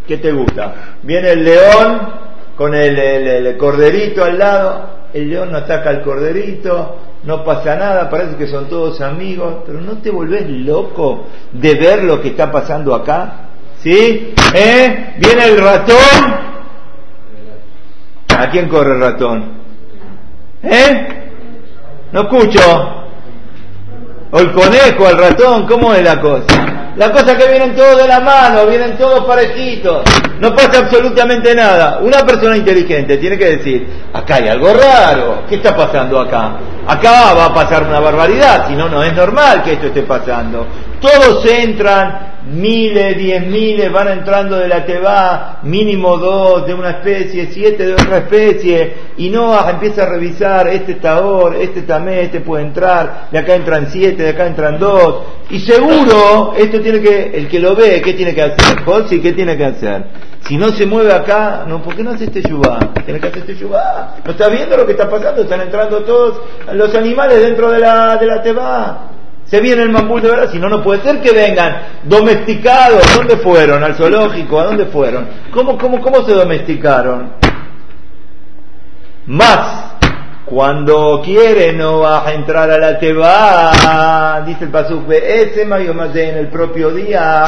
¿qué 0.08 0.18
te 0.18 0.32
gusta? 0.32 0.98
Viene 1.04 1.32
el 1.32 1.44
león 1.44 2.14
con 2.56 2.76
el 2.76 3.56
corderito 3.58 4.24
al 4.24 4.38
lado, 4.38 4.90
el 5.14 5.30
león 5.30 5.52
no 5.52 5.60
ataca 5.60 5.90
al 5.90 6.02
corderito, 6.02 6.98
no 7.24 7.44
pasa 7.44 7.76
nada, 7.76 8.10
parece 8.10 8.36
que 8.36 8.48
son 8.48 8.68
todos 8.68 9.00
amigos, 9.02 9.64
pero 9.66 9.80
¿no 9.80 10.00
te 10.00 10.12
volvés 10.12 10.50
loco 10.50 11.28
de 11.52 11.76
ver 11.76 12.04
lo 12.04 12.22
que 12.22 12.30
está 12.30 12.52
pasando 12.52 12.94
acá? 12.94 13.53
¿Sí? 13.84 14.34
¿Eh? 14.54 15.14
Viene 15.18 15.46
el 15.46 15.58
ratón. 15.60 16.44
¿A 18.38 18.50
quién 18.50 18.70
corre 18.70 18.94
el 18.94 19.02
ratón? 19.02 19.52
¿Eh? 20.64 21.08
No 22.12 22.22
escucho. 22.22 22.60
O 24.32 24.40
el 24.40 24.52
conejo, 24.52 25.10
el 25.10 25.18
ratón, 25.18 25.68
¿cómo 25.68 25.94
es 25.94 26.04
la 26.04 26.20
cosa? 26.20 26.74
La 26.96 27.12
cosa 27.12 27.36
que 27.38 27.48
vienen 27.48 27.76
todos 27.76 27.98
de 27.98 28.08
la 28.08 28.20
mano, 28.20 28.68
vienen 28.68 28.98
todos 28.98 29.26
parejitos, 29.26 30.04
no 30.40 30.56
pasa 30.56 30.80
absolutamente 30.80 31.56
nada. 31.56 32.00
Una 32.02 32.20
persona 32.20 32.56
inteligente 32.56 33.18
tiene 33.18 33.38
que 33.38 33.58
decir, 33.58 33.88
acá 34.14 34.36
hay 34.36 34.48
algo 34.48 34.74
raro, 34.74 35.44
¿qué 35.50 35.56
está 35.56 35.76
pasando 35.76 36.20
acá? 36.20 36.54
Acá 36.88 37.34
va 37.34 37.46
a 37.46 37.54
pasar 37.54 37.84
una 37.84 38.00
barbaridad, 38.00 38.68
si 38.68 38.76
no, 38.76 38.90
no 38.90 39.04
es 39.04 39.14
normal 39.14 39.64
que 39.64 39.74
esto 39.74 39.88
esté 39.88 40.04
pasando. 40.04 40.68
Todos 41.04 41.46
entran, 41.46 42.36
miles, 42.46 43.18
diez 43.18 43.46
miles 43.46 43.92
van 43.92 44.08
entrando 44.08 44.56
de 44.56 44.70
la 44.70 44.86
Teba, 44.86 45.60
mínimo 45.64 46.16
dos 46.16 46.66
de 46.66 46.74
una 46.74 46.92
especie, 46.92 47.50
siete 47.52 47.88
de 47.88 47.92
otra 47.92 48.20
especie, 48.20 48.94
y 49.18 49.30
Noah 49.30 49.72
empieza 49.72 50.04
a 50.04 50.06
revisar, 50.06 50.70
este 50.70 50.94
Taor, 50.94 51.58
este 51.58 51.82
Tamé, 51.82 52.22
este 52.22 52.40
puede 52.40 52.64
entrar, 52.64 53.28
de 53.30 53.38
acá 53.38 53.54
entran 53.54 53.90
siete, 53.92 54.24
de 54.24 54.30
acá 54.30 54.48
entran 54.48 54.80
dos, 54.80 55.26
y 55.50 55.60
seguro, 55.60 56.54
esto 56.56 56.80
tiene 56.80 57.02
que, 57.02 57.32
el 57.36 57.50
que 57.50 57.60
lo 57.60 57.76
ve, 57.76 58.02
¿qué 58.02 58.14
tiene 58.14 58.34
que 58.34 58.42
hacer? 58.42 58.78
sí 59.10 59.20
¿qué 59.20 59.34
tiene 59.34 59.58
que 59.58 59.66
hacer? 59.66 60.06
Si 60.48 60.56
no 60.56 60.70
se 60.70 60.86
mueve 60.86 61.12
acá, 61.12 61.66
no, 61.68 61.84
¿por 61.84 61.98
qué 61.98 62.04
no 62.04 62.12
hace 62.12 62.24
este 62.24 62.42
yubá? 62.44 62.80
Tiene 63.04 63.20
que 63.20 63.28
hacer 63.28 63.40
este 63.40 63.56
yubá. 63.56 64.16
¿No 64.24 64.32
está 64.32 64.48
viendo 64.48 64.78
lo 64.78 64.86
que 64.86 64.94
está 64.94 65.10
pasando? 65.10 65.42
Están 65.42 65.60
entrando 65.60 66.02
todos 66.04 66.40
los 66.72 66.96
animales 66.96 67.42
dentro 67.42 67.70
de 67.72 67.80
la, 67.80 68.16
de 68.16 68.26
la 68.26 68.42
teba. 68.42 69.13
Se 69.46 69.60
viene 69.62 69.84
el 69.84 69.90
mambul 69.90 70.22
de 70.22 70.30
verdad, 70.30 70.52
si 70.52 70.58
no, 70.58 70.70
no 70.70 70.82
puede 70.82 71.02
ser 71.02 71.22
que 71.22 71.32
vengan 71.32 71.82
domesticados. 72.04 73.04
¿Dónde 73.16 73.38
fueron? 73.38 73.84
¿Al 73.84 73.96
zoológico? 73.96 74.60
¿A 74.60 74.66
dónde 74.66 74.86
fueron? 74.86 75.28
¿Cómo, 75.52 75.78
cómo, 75.78 76.02
cómo 76.02 76.26
se 76.26 76.34
domesticaron? 76.34 77.34
Más 79.28 79.94
cuando 80.46 81.22
quiere 81.24 81.72
no 81.74 82.00
va 82.00 82.28
a 82.28 82.34
entrar 82.34 82.70
a 82.70 82.78
la 82.78 83.00
teba, 83.00 84.44
dice 84.46 84.66
el 84.66 84.72
pasuk 84.72 85.10
ese 85.10 85.66
más 85.66 85.82
en 86.16 86.38
el 86.38 86.48
propio 86.50 86.92
día 86.92 87.46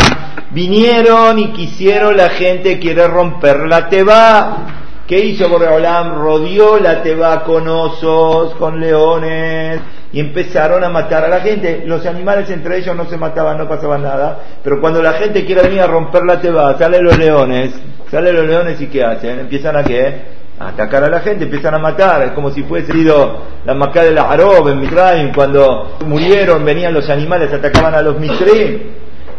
vinieron 0.51 1.37
y 1.37 1.51
quisieron 1.51 2.15
la 2.15 2.29
gente 2.29 2.79
quiere 2.79 3.07
romper 3.07 3.67
la 3.67 3.89
teba. 3.89 4.57
¿Qué 5.05 5.19
hizo 5.19 5.49
Boreolam? 5.49 6.15
Rodeó 6.15 6.79
la 6.79 7.03
teba 7.03 7.43
con 7.43 7.67
osos, 7.67 8.55
con 8.55 8.79
leones 8.79 9.81
y 10.15 10.21
empezaron 10.21 10.81
a 10.81 10.89
matar 10.89 11.25
a 11.25 11.27
la 11.27 11.41
gente. 11.41 11.83
Los 11.85 12.05
animales 12.05 12.49
entre 12.49 12.77
ellos 12.77 12.95
no 12.95 13.05
se 13.05 13.17
mataban, 13.17 13.57
no 13.57 13.67
pasaba 13.67 13.97
nada, 13.97 14.39
pero 14.63 14.79
cuando 14.79 15.01
la 15.01 15.11
gente 15.13 15.43
quiere 15.43 15.63
venir 15.63 15.81
a 15.81 15.87
romper 15.87 16.23
la 16.23 16.39
teba, 16.39 16.77
salen 16.77 17.03
los 17.03 17.17
leones, 17.17 17.73
salen 18.09 18.33
los 18.33 18.47
leones 18.47 18.79
y 18.79 18.87
¿qué 18.87 19.03
hacen? 19.03 19.39
Empiezan 19.39 19.75
a 19.75 19.83
qué? 19.83 20.35
a 20.57 20.69
atacar 20.69 21.03
a 21.03 21.09
la 21.09 21.19
gente, 21.19 21.43
empiezan 21.43 21.75
a 21.75 21.79
matar, 21.79 22.21
es 22.23 22.31
como 22.31 22.49
si 22.49 22.63
fuese 22.63 22.93
sido 22.93 23.41
la 23.65 23.73
Macá 23.73 24.03
de 24.03 24.11
la 24.11 24.31
Arob 24.31 24.69
en 24.69 24.79
Mitraim, 24.79 25.33
cuando 25.33 25.97
murieron, 26.05 26.63
venían 26.63 26.93
los 26.93 27.09
animales, 27.09 27.51
atacaban 27.51 27.93
a 27.93 28.01
los 28.01 28.17
Mitrim. 28.17 28.83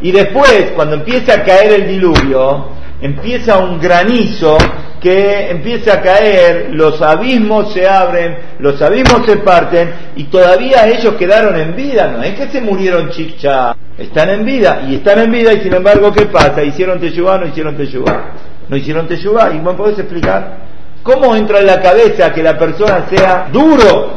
Y 0.03 0.13
después, 0.13 0.73
cuando 0.75 0.97
empieza 0.97 1.37
a 1.37 1.43
caer 1.43 1.73
el 1.73 1.89
diluvio, 1.89 2.67
empieza 3.01 3.57
un 3.57 3.81
granizo 3.81 4.59
que 5.07 5.53
empieza 5.53 5.93
a 5.93 6.03
caer, 6.03 6.71
los 6.73 7.01
abismos 7.01 7.73
se 7.73 7.87
abren, 7.87 8.39
los 8.59 8.83
abismos 8.83 9.25
se 9.25 9.37
parten 9.37 9.95
y 10.17 10.25
todavía 10.25 10.85
ellos 10.89 11.15
quedaron 11.15 11.55
en 11.61 11.77
vida, 11.77 12.09
no 12.09 12.25
es 12.25 12.35
que 12.35 12.49
se 12.49 12.61
murieron 12.61 13.11
chicha, 13.11 13.77
están 13.97 14.31
en 14.31 14.45
vida 14.45 14.83
y 14.89 14.97
están 14.97 15.21
en 15.21 15.31
vida 15.31 15.53
y 15.53 15.61
sin 15.61 15.75
embargo 15.75 16.13
¿qué 16.13 16.27
pasa? 16.27 16.61
¿Hicieron 16.61 16.99
teyubá 16.99 17.39
no 17.39 17.47
hicieron 17.47 17.77
teyubá? 17.77 18.33
¿No 18.69 18.77
hicieron 18.77 19.07
teyubá? 19.07 19.53
¿Y 19.55 19.61
me 19.61 19.75
podés 19.75 19.97
explicar? 19.97 20.57
¿Cómo 21.05 21.37
entra 21.37 21.61
en 21.61 21.69
la 21.69 21.81
cabeza 21.81 22.33
que 22.33 22.43
la 22.43 22.59
persona 22.59 23.07
sea 23.09 23.47
duro? 23.53 24.11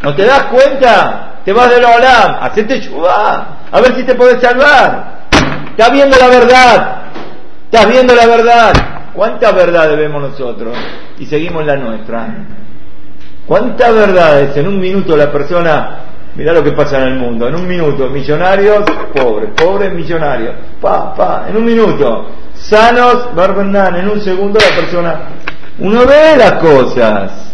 ¿No 0.00 0.14
te 0.14 0.26
das 0.26 0.44
cuenta? 0.44 1.40
Te 1.44 1.52
vas 1.52 1.70
de 1.70 1.80
la 1.80 1.88
olam, 1.88 2.36
hacete 2.40 2.78
teyubá, 2.78 3.62
a 3.72 3.80
ver 3.80 3.96
si 3.96 4.04
te 4.04 4.14
puedes 4.14 4.40
salvar. 4.40 5.26
Estás 5.70 5.90
viendo 5.90 6.16
la 6.16 6.28
verdad, 6.28 6.96
estás 7.68 7.88
viendo 7.88 8.14
la 8.14 8.26
verdad. 8.26 8.95
¿Cuánta 9.16 9.50
verdad 9.52 9.88
debemos 9.88 10.22
nosotros? 10.30 10.76
Y 11.18 11.26
seguimos 11.26 11.64
la 11.64 11.76
nuestra. 11.76 12.28
¿Cuántas 13.46 13.94
verdades 13.94 14.56
en 14.56 14.68
un 14.68 14.78
minuto 14.78 15.16
la 15.16 15.32
persona, 15.32 15.98
mira 16.34 16.52
lo 16.52 16.62
que 16.62 16.72
pasa 16.72 16.98
en 16.98 17.12
el 17.12 17.18
mundo, 17.18 17.48
en 17.48 17.54
un 17.54 17.66
minuto, 17.66 18.08
millonarios, 18.08 18.84
pobres, 19.14 19.50
pobres, 19.56 19.92
millonarios, 19.92 20.54
pa, 20.80 21.14
pa, 21.14 21.46
en 21.48 21.56
un 21.56 21.64
minuto, 21.64 22.26
sanos, 22.54 23.34
barbendan, 23.34 23.96
en 23.96 24.08
un 24.10 24.20
segundo 24.20 24.58
la 24.60 24.76
persona 24.76 25.20
uno 25.78 26.06
ve 26.06 26.36
las 26.38 26.52
cosas. 26.54 27.52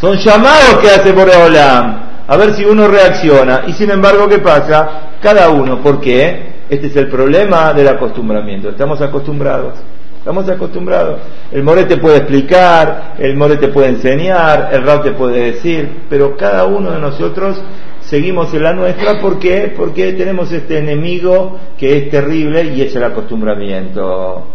Son 0.00 0.16
llamados 0.16 0.78
que 0.80 0.88
hace 0.88 1.12
por 1.12 1.28
Olam. 1.28 2.02
A 2.26 2.36
ver 2.36 2.54
si 2.54 2.64
uno 2.64 2.88
reacciona. 2.88 3.64
Y 3.66 3.72
sin 3.74 3.90
embargo, 3.90 4.28
¿qué 4.28 4.38
pasa? 4.38 4.88
Cada 5.20 5.50
uno. 5.50 5.82
¿Por 5.82 6.00
qué? 6.00 6.52
Este 6.68 6.86
es 6.86 6.96
el 6.96 7.08
problema 7.08 7.74
del 7.74 7.88
acostumbramiento. 7.88 8.70
Estamos 8.70 9.00
acostumbrados. 9.00 9.74
Estamos 10.22 10.48
acostumbrados. 10.48 11.18
El 11.50 11.64
more 11.64 11.82
te 11.82 11.96
puede 11.96 12.18
explicar, 12.18 13.14
el 13.18 13.36
more 13.36 13.56
te 13.56 13.66
puede 13.66 13.88
enseñar, 13.88 14.68
el 14.72 14.84
rap 14.84 15.02
te 15.02 15.10
puede 15.10 15.50
decir, 15.50 16.02
pero 16.08 16.36
cada 16.36 16.64
uno 16.64 16.92
de 16.92 17.00
nosotros 17.00 17.60
seguimos 18.02 18.54
en 18.54 18.62
la 18.62 18.72
nuestra. 18.72 19.18
¿Por 19.20 19.40
qué? 19.40 19.74
Porque 19.76 20.12
tenemos 20.12 20.52
este 20.52 20.78
enemigo 20.78 21.58
que 21.76 21.96
es 21.96 22.10
terrible 22.10 22.72
y 22.72 22.82
es 22.82 22.94
el 22.94 23.02
acostumbramiento. 23.02 24.46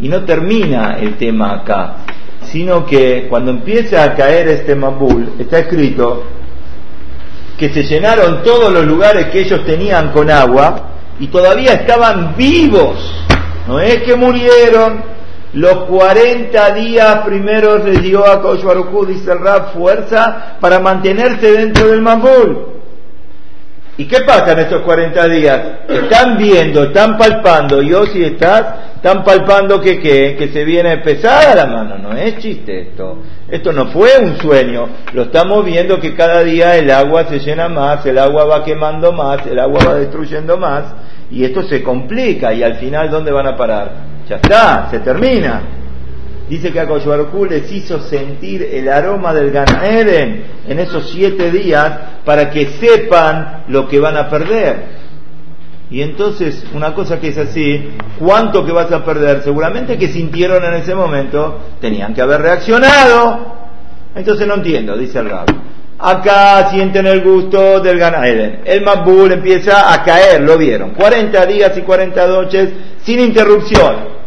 Y 0.00 0.08
no 0.08 0.24
termina 0.24 0.96
el 0.98 1.18
tema 1.18 1.56
acá, 1.56 1.96
sino 2.44 2.86
que 2.86 3.26
cuando 3.28 3.50
empieza 3.50 4.04
a 4.04 4.14
caer 4.14 4.48
este 4.48 4.74
Mabul, 4.74 5.34
está 5.38 5.58
escrito 5.58 6.24
que 7.58 7.68
se 7.68 7.82
llenaron 7.82 8.42
todos 8.42 8.72
los 8.72 8.86
lugares 8.86 9.26
que 9.26 9.40
ellos 9.40 9.62
tenían 9.66 10.10
con 10.10 10.30
agua 10.30 10.88
y 11.20 11.26
todavía 11.26 11.74
estaban 11.74 12.34
vivos. 12.34 13.21
No 13.66 13.80
es 13.80 14.02
que 14.02 14.16
murieron, 14.16 15.02
los 15.54 15.84
40 15.84 16.74
días 16.74 17.18
primeros 17.26 17.84
les 17.84 18.02
dio 18.02 18.26
a 18.26 18.40
Koshbaruku, 18.40 19.06
dice 19.06 19.32
el 19.32 19.38
fuerza 19.72 20.56
para 20.60 20.80
mantenerse 20.80 21.52
dentro 21.52 21.88
del 21.88 22.00
Mabul. 22.00 22.71
¿Y 23.98 24.06
qué 24.06 24.20
pasa 24.26 24.52
en 24.52 24.60
estos 24.60 24.80
40 24.82 25.28
días? 25.28 25.60
Están 25.86 26.38
viendo, 26.38 26.84
están 26.84 27.18
palpando, 27.18 27.82
y 27.82 27.92
si 28.10 28.24
estás, 28.24 28.64
están 28.96 29.22
palpando 29.22 29.80
que, 29.80 30.00
que 30.00 30.48
se 30.50 30.64
viene 30.64 30.96
pesada 30.98 31.54
la 31.54 31.66
mano, 31.66 31.98
no 31.98 32.12
es 32.16 32.38
chiste 32.38 32.80
esto. 32.80 33.18
Esto 33.50 33.70
no 33.70 33.88
fue 33.88 34.08
un 34.18 34.38
sueño, 34.38 34.88
lo 35.12 35.24
estamos 35.24 35.62
viendo 35.66 36.00
que 36.00 36.14
cada 36.14 36.42
día 36.42 36.76
el 36.78 36.90
agua 36.90 37.24
se 37.24 37.38
llena 37.38 37.68
más, 37.68 38.04
el 38.06 38.16
agua 38.18 38.46
va 38.46 38.64
quemando 38.64 39.12
más, 39.12 39.46
el 39.46 39.58
agua 39.58 39.84
va 39.86 39.94
destruyendo 39.96 40.56
más, 40.56 40.84
y 41.30 41.44
esto 41.44 41.62
se 41.64 41.82
complica, 41.82 42.54
y 42.54 42.62
al 42.62 42.76
final, 42.76 43.10
¿dónde 43.10 43.30
van 43.30 43.46
a 43.46 43.56
parar? 43.56 43.92
Ya 44.26 44.36
está, 44.36 44.88
se 44.90 45.00
termina. 45.00 45.81
Dice 46.52 46.70
que 46.70 46.80
a 46.80 46.86
Koshbarku 46.86 47.46
les 47.46 47.72
hizo 47.72 47.98
sentir 47.98 48.62
el 48.70 48.86
aroma 48.90 49.32
del 49.32 49.50
Gan 49.52 49.64
en 49.86 50.78
esos 50.78 51.08
siete 51.08 51.50
días 51.50 51.90
para 52.26 52.50
que 52.50 52.66
sepan 52.72 53.64
lo 53.68 53.88
que 53.88 53.98
van 53.98 54.18
a 54.18 54.28
perder. 54.28 54.84
Y 55.90 56.02
entonces, 56.02 56.62
una 56.74 56.92
cosa 56.92 57.18
que 57.18 57.28
es 57.28 57.38
así, 57.38 57.92
¿cuánto 58.18 58.66
que 58.66 58.72
vas 58.72 58.92
a 58.92 59.02
perder? 59.02 59.40
Seguramente 59.42 59.96
que 59.96 60.08
sintieron 60.08 60.62
en 60.62 60.74
ese 60.74 60.94
momento, 60.94 61.58
tenían 61.80 62.12
que 62.12 62.20
haber 62.20 62.42
reaccionado. 62.42 63.56
Entonces 64.14 64.46
no 64.46 64.56
entiendo, 64.56 64.94
dice 64.94 65.20
el. 65.20 65.30
Acá 65.98 66.68
sienten 66.70 67.06
el 67.06 67.22
gusto 67.22 67.80
del 67.80 67.98
Gan 67.98 68.22
El 68.26 68.82
Mabul 68.84 69.32
empieza 69.32 69.90
a 69.90 70.04
caer, 70.04 70.42
lo 70.42 70.58
vieron. 70.58 70.90
40 70.90 71.46
días 71.46 71.78
y 71.78 71.80
40 71.80 72.26
noches 72.26 72.68
sin 73.02 73.20
interrupción. 73.20 74.21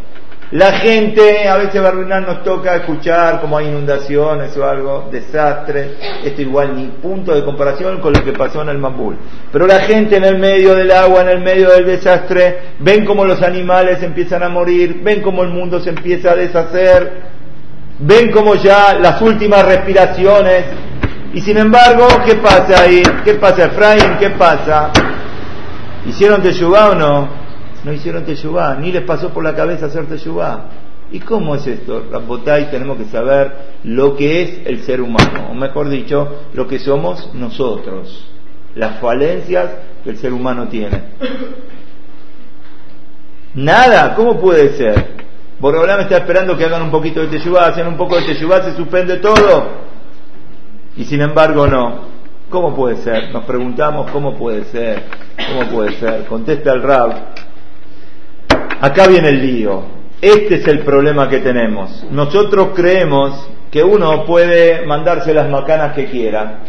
La 0.51 0.73
gente, 0.73 1.47
a 1.47 1.57
veces 1.57 1.81
Barbenán 1.81 2.25
nos 2.25 2.43
toca 2.43 2.75
escuchar 2.75 3.41
como 3.41 3.57
hay 3.57 3.67
inundaciones 3.67 4.55
o 4.55 4.63
algo, 4.63 5.09
desastres, 5.11 5.93
esto 6.23 6.41
igual 6.43 6.75
ni 6.75 6.85
punto 6.85 7.33
de 7.33 7.43
comparación 7.43 7.99
con 7.99 8.13
lo 8.13 8.23
que 8.23 8.31
pasó 8.31 8.61
en 8.61 8.69
el 8.69 8.77
Mambul. 8.77 9.17
Pero 9.51 9.65
la 9.65 9.79
gente 9.79 10.17
en 10.17 10.23
el 10.23 10.37
medio 10.37 10.75
del 10.75 10.91
agua, 10.91 11.21
en 11.21 11.29
el 11.29 11.39
medio 11.39 11.71
del 11.71 11.87
desastre, 11.87 12.59
ven 12.79 13.05
como 13.05 13.25
los 13.25 13.41
animales 13.41 14.03
empiezan 14.03 14.43
a 14.43 14.49
morir, 14.49 15.01
ven 15.03 15.21
como 15.21 15.41
el 15.41 15.49
mundo 15.49 15.79
se 15.79 15.89
empieza 15.89 16.31
a 16.31 16.35
deshacer, 16.35 17.23
ven 17.97 18.31
como 18.31 18.53
ya 18.53 18.93
las 18.99 19.19
últimas 19.21 19.65
respiraciones, 19.65 20.65
y 21.33 21.41
sin 21.41 21.57
embargo, 21.57 22.07
¿qué 22.23 22.35
pasa 22.35 22.83
ahí? 22.83 23.01
¿Qué 23.25 23.33
pasa, 23.33 23.65
Efraín? 23.65 24.17
¿Qué 24.19 24.29
pasa? 24.29 24.91
¿Hicieron 26.05 26.41
Teshuvah 26.41 26.91
o 26.91 26.95
no? 26.95 27.44
No 27.85 27.93
hicieron 27.93 28.25
teyubá, 28.25 28.75
ni 28.75 28.91
les 28.91 29.03
pasó 29.03 29.29
por 29.29 29.43
la 29.43 29.55
cabeza 29.55 29.85
hacer 29.85 30.07
teyubá. 30.07 30.65
¿Y 31.11 31.19
cómo 31.19 31.53
es 31.55 31.67
esto? 31.67 32.03
Rabotay, 32.11 32.71
tenemos 32.71 32.97
que 32.97 33.05
saber 33.05 33.77
lo 33.83 34.15
que 34.15 34.41
es 34.41 34.67
el 34.67 34.81
ser 34.83 35.01
humano, 35.01 35.49
o 35.51 35.53
mejor 35.53 35.87
dicho, 35.89 36.47
lo 36.53 36.67
que 36.67 36.79
somos 36.79 37.31
nosotros, 37.35 38.27
las 38.73 38.99
falencias 38.99 39.69
que 40.03 40.09
el 40.09 40.17
ser 40.17 40.33
humano 40.33 40.67
tiene. 40.67 41.03
Nada, 43.53 44.15
¿cómo 44.15 44.41
puede 44.41 44.75
ser? 44.75 45.15
me 45.61 46.01
está 46.01 46.17
esperando 46.17 46.57
que 46.57 46.65
hagan 46.65 46.81
un 46.81 46.91
poquito 46.91 47.21
de 47.21 47.27
teyubá, 47.27 47.67
hacen 47.67 47.87
un 47.87 47.95
poco 47.95 48.15
de 48.15 48.23
teyubá, 48.23 48.63
se 48.63 48.75
suspende 48.75 49.17
todo. 49.17 49.85
Y 50.97 51.05
sin 51.05 51.21
embargo 51.21 51.67
no. 51.67 52.15
¿Cómo 52.49 52.75
puede 52.75 52.97
ser? 52.97 53.31
Nos 53.31 53.43
preguntamos 53.45 54.11
cómo 54.11 54.35
puede 54.35 54.65
ser, 54.65 55.03
cómo 55.35 55.69
puede 55.69 55.93
ser. 55.93 56.25
Contesta 56.25 56.73
el 56.73 56.83
Rab, 56.83 57.34
Acá 58.85 59.07
viene 59.07 59.29
el 59.29 59.41
lío. 59.41 59.81
Este 60.21 60.57
es 60.57 60.67
el 60.67 60.81
problema 60.81 61.27
que 61.27 61.39
tenemos. 61.39 62.05
Nosotros 62.11 62.69
creemos 62.75 63.49
que 63.71 63.83
uno 63.83 64.23
puede 64.25 64.85
mandarse 64.85 65.33
las 65.33 65.49
macanas 65.49 65.95
que 65.95 66.05
quiera. 66.05 66.59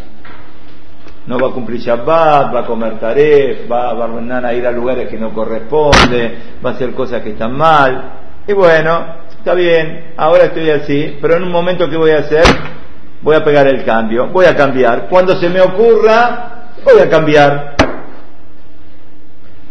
No 1.27 1.39
va 1.39 1.49
a 1.49 1.53
cumplir 1.53 1.79
Shabbat, 1.79 2.55
va 2.55 2.61
a 2.61 2.65
comer 2.65 2.99
taref, 2.99 3.71
va, 3.71 3.91
a 3.91 4.55
ir 4.55 4.67
a 4.67 4.73
lugares 4.73 5.11
que 5.11 5.19
no 5.19 5.35
corresponde, 5.35 6.39
va 6.65 6.71
a 6.71 6.73
hacer 6.73 6.95
cosas 6.95 7.21
que 7.21 7.33
están 7.33 7.55
mal. 7.55 8.13
Y 8.49 8.55
bueno, 8.55 9.17
está 9.37 9.53
bien, 9.53 10.15
ahora 10.17 10.45
estoy 10.45 10.71
así, 10.71 11.19
pero 11.21 11.37
en 11.37 11.43
un 11.43 11.53
momento 11.53 11.87
que 11.91 11.99
voy 11.99 12.13
a 12.13 12.21
hacer, 12.21 12.45
voy 13.21 13.37
a 13.37 13.45
pegar 13.45 13.67
el 13.67 13.85
cambio, 13.85 14.29
voy 14.29 14.47
a 14.47 14.57
cambiar. 14.57 15.07
Cuando 15.11 15.37
se 15.37 15.51
me 15.51 15.61
ocurra, 15.61 16.71
voy 16.83 16.99
a 16.99 17.11
cambiar. 17.11 17.77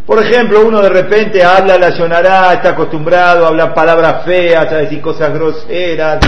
Por 0.05 0.23
ejemplo, 0.23 0.61
uno 0.63 0.81
de 0.81 0.89
repente 0.89 1.43
habla 1.43 1.79
la 1.79 1.91
sonará, 1.91 2.53
está 2.53 2.69
acostumbrado 2.69 3.45
a 3.45 3.47
hablar 3.47 3.73
palabras 3.73 4.23
feas, 4.23 4.71
a 4.71 4.77
decir 4.77 5.01
cosas 5.01 5.33
groseras. 5.33 6.19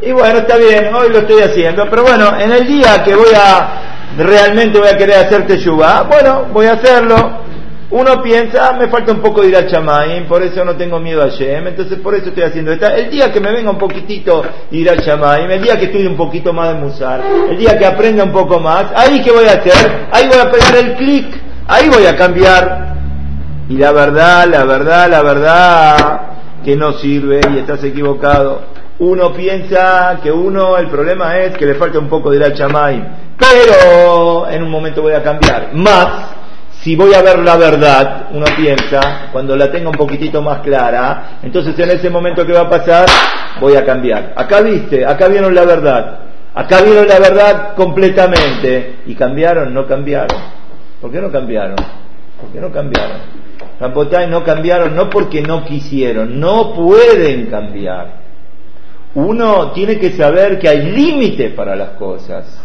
Y 0.00 0.12
bueno, 0.12 0.38
está 0.38 0.56
bien, 0.56 0.94
hoy 0.94 1.10
lo 1.10 1.18
estoy 1.18 1.42
haciendo, 1.42 1.90
pero 1.90 2.04
bueno, 2.04 2.40
en 2.40 2.52
el 2.52 2.66
día 2.66 3.02
que 3.04 3.14
voy 3.14 3.34
a, 3.36 4.16
realmente 4.16 4.78
voy 4.78 4.88
a 4.88 4.96
querer 4.96 5.16
hacerte 5.16 5.58
yuba, 5.58 6.06
bueno, 6.08 6.46
voy 6.52 6.66
a 6.66 6.72
hacerlo. 6.72 7.48
Uno 7.90 8.22
piensa, 8.22 8.68
ah, 8.68 8.72
me 8.78 8.88
falta 8.88 9.12
un 9.12 9.20
poco 9.20 9.42
de 9.42 9.48
ir 9.48 9.56
al 9.56 9.66
chamaim, 9.66 10.26
por 10.26 10.42
eso 10.42 10.64
no 10.64 10.76
tengo 10.76 10.98
miedo 10.98 11.22
a 11.22 11.28
Shem, 11.28 11.66
entonces 11.66 11.98
por 11.98 12.14
eso 12.14 12.28
estoy 12.28 12.44
haciendo 12.44 12.72
esto. 12.72 12.86
El 12.86 13.10
día 13.10 13.30
que 13.30 13.40
me 13.40 13.52
venga 13.52 13.70
un 13.70 13.78
poquitito 13.78 14.42
ir 14.70 14.88
al 14.88 15.02
chamaim, 15.02 15.50
el 15.50 15.62
día 15.62 15.78
que 15.78 15.86
estudie 15.86 16.06
un 16.06 16.16
poquito 16.16 16.54
más 16.54 16.68
de 16.68 16.80
musar, 16.80 17.20
el 17.50 17.58
día 17.58 17.76
que 17.76 17.84
aprenda 17.84 18.24
un 18.24 18.32
poco 18.32 18.58
más, 18.58 18.86
ahí 18.94 19.20
que 19.22 19.32
voy 19.32 19.46
a 19.46 19.52
hacer, 19.52 20.08
ahí 20.12 20.26
voy 20.28 20.38
a 20.38 20.50
pegar 20.50 20.76
el 20.76 20.94
clic, 20.94 21.26
ahí 21.66 21.88
voy 21.88 22.06
a 22.06 22.16
cambiar 22.16 22.87
y 23.68 23.76
la 23.76 23.92
verdad, 23.92 24.48
la 24.48 24.64
verdad, 24.64 25.10
la 25.10 25.22
verdad, 25.22 26.20
que 26.64 26.74
no 26.74 26.92
sirve 26.94 27.40
y 27.54 27.58
estás 27.58 27.84
equivocado. 27.84 28.62
Uno 28.98 29.32
piensa 29.32 30.18
que 30.22 30.32
uno, 30.32 30.76
el 30.76 30.88
problema 30.88 31.38
es 31.38 31.56
que 31.56 31.66
le 31.66 31.74
falta 31.74 31.98
un 31.98 32.08
poco 32.08 32.30
de 32.30 32.38
la 32.38 32.52
chamay, 32.52 33.02
pero 33.38 34.48
en 34.48 34.62
un 34.62 34.70
momento 34.70 35.02
voy 35.02 35.12
a 35.12 35.22
cambiar. 35.22 35.70
Más, 35.74 36.30
si 36.80 36.96
voy 36.96 37.12
a 37.12 37.22
ver 37.22 37.40
la 37.40 37.56
verdad, 37.56 38.28
uno 38.32 38.46
piensa, 38.56 39.28
cuando 39.30 39.54
la 39.54 39.70
tenga 39.70 39.90
un 39.90 39.96
poquitito 39.96 40.40
más 40.40 40.60
clara, 40.60 41.38
entonces 41.42 41.78
en 41.78 41.90
ese 41.90 42.08
momento 42.08 42.46
que 42.46 42.52
va 42.52 42.62
a 42.62 42.70
pasar, 42.70 43.06
voy 43.60 43.76
a 43.76 43.84
cambiar. 43.84 44.32
Acá 44.34 44.62
viste, 44.62 45.04
acá 45.04 45.28
vieron 45.28 45.54
la 45.54 45.64
verdad. 45.64 46.20
Acá 46.54 46.82
vieron 46.82 47.06
la 47.06 47.18
verdad 47.18 47.74
completamente. 47.76 48.96
¿Y 49.06 49.14
cambiaron? 49.14 49.72
No 49.72 49.86
cambiaron. 49.86 50.38
¿Por 51.00 51.12
qué 51.12 51.20
no 51.20 51.30
cambiaron? 51.30 51.76
¿Por 52.40 52.50
qué 52.52 52.60
no 52.60 52.72
cambiaron? 52.72 53.37
Rampotay 53.80 54.28
no 54.28 54.42
cambiaron 54.42 54.94
no 54.96 55.08
porque 55.08 55.40
no 55.40 55.64
quisieron, 55.64 56.40
no 56.40 56.74
pueden 56.74 57.46
cambiar. 57.46 58.18
Uno 59.14 59.72
tiene 59.72 59.98
que 59.98 60.12
saber 60.12 60.58
que 60.58 60.68
hay 60.68 60.82
límite 60.90 61.50
para 61.50 61.76
las 61.76 61.90
cosas. 61.90 62.60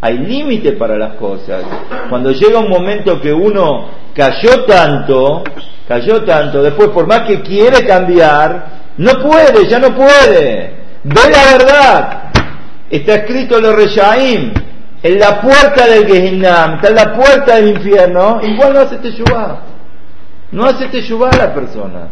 Hay 0.00 0.18
límite 0.18 0.72
para 0.72 0.96
las 0.96 1.14
cosas. 1.14 1.64
Cuando 2.08 2.30
llega 2.30 2.58
un 2.58 2.68
momento 2.68 3.20
que 3.20 3.32
uno 3.32 3.88
cayó 4.14 4.64
tanto, 4.64 5.42
cayó 5.88 6.22
tanto, 6.24 6.62
después 6.62 6.88
por 6.90 7.06
más 7.06 7.22
que 7.22 7.40
quiere 7.42 7.84
cambiar, 7.86 8.66
no 8.98 9.12
puede, 9.22 9.66
ya 9.68 9.78
no 9.78 9.94
puede. 9.94 10.74
Ve 11.02 11.20
la 11.30 11.58
verdad. 11.58 12.22
Está 12.88 13.16
escrito 13.16 13.60
lo 13.60 13.72
Reshaim, 13.72 14.52
en 15.02 15.18
la 15.18 15.40
puerta 15.40 15.86
del 15.86 16.06
Gehinam, 16.06 16.74
está 16.76 16.88
en 16.88 16.94
la 16.94 17.12
puerta 17.12 17.56
del 17.56 17.68
infierno, 17.70 18.40
igual 18.42 18.74
no 18.74 18.80
hace 18.80 18.96
teshuvah. 18.96 19.75
No 20.56 20.64
hace 20.64 20.88
teshuvah 20.88 21.36
la 21.36 21.52
persona. 21.52 22.08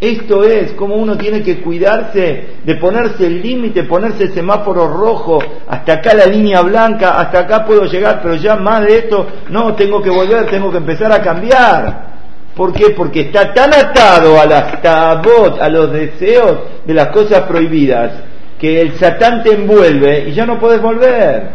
Esto 0.00 0.44
es 0.44 0.70
como 0.74 0.94
uno 0.94 1.18
tiene 1.18 1.42
que 1.42 1.60
cuidarse 1.60 2.58
de 2.62 2.74
ponerse 2.76 3.26
el 3.26 3.42
límite, 3.42 3.82
ponerse 3.82 4.24
el 4.24 4.34
semáforo 4.34 4.86
rojo, 4.86 5.40
hasta 5.66 5.94
acá 5.94 6.14
la 6.14 6.26
línea 6.26 6.60
blanca, 6.60 7.18
hasta 7.18 7.40
acá 7.40 7.64
puedo 7.64 7.86
llegar, 7.86 8.20
pero 8.22 8.36
ya 8.36 8.54
más 8.54 8.84
de 8.84 8.98
esto, 8.98 9.26
no, 9.50 9.74
tengo 9.74 10.00
que 10.00 10.10
volver, 10.10 10.46
tengo 10.46 10.70
que 10.70 10.76
empezar 10.76 11.10
a 11.10 11.20
cambiar. 11.20 12.14
¿Por 12.54 12.72
qué? 12.72 12.90
Porque 12.90 13.22
está 13.22 13.52
tan 13.52 13.74
atado 13.74 14.40
a 14.40 14.46
las 14.46 14.80
tabot, 14.80 15.60
a 15.60 15.68
los 15.68 15.92
deseos 15.92 16.58
de 16.84 16.94
las 16.94 17.08
cosas 17.08 17.40
prohibidas, 17.48 18.12
que 18.60 18.80
el 18.80 18.96
satán 18.96 19.42
te 19.42 19.54
envuelve 19.54 20.28
y 20.28 20.34
ya 20.34 20.46
no 20.46 20.60
puedes 20.60 20.80
volver. 20.80 21.48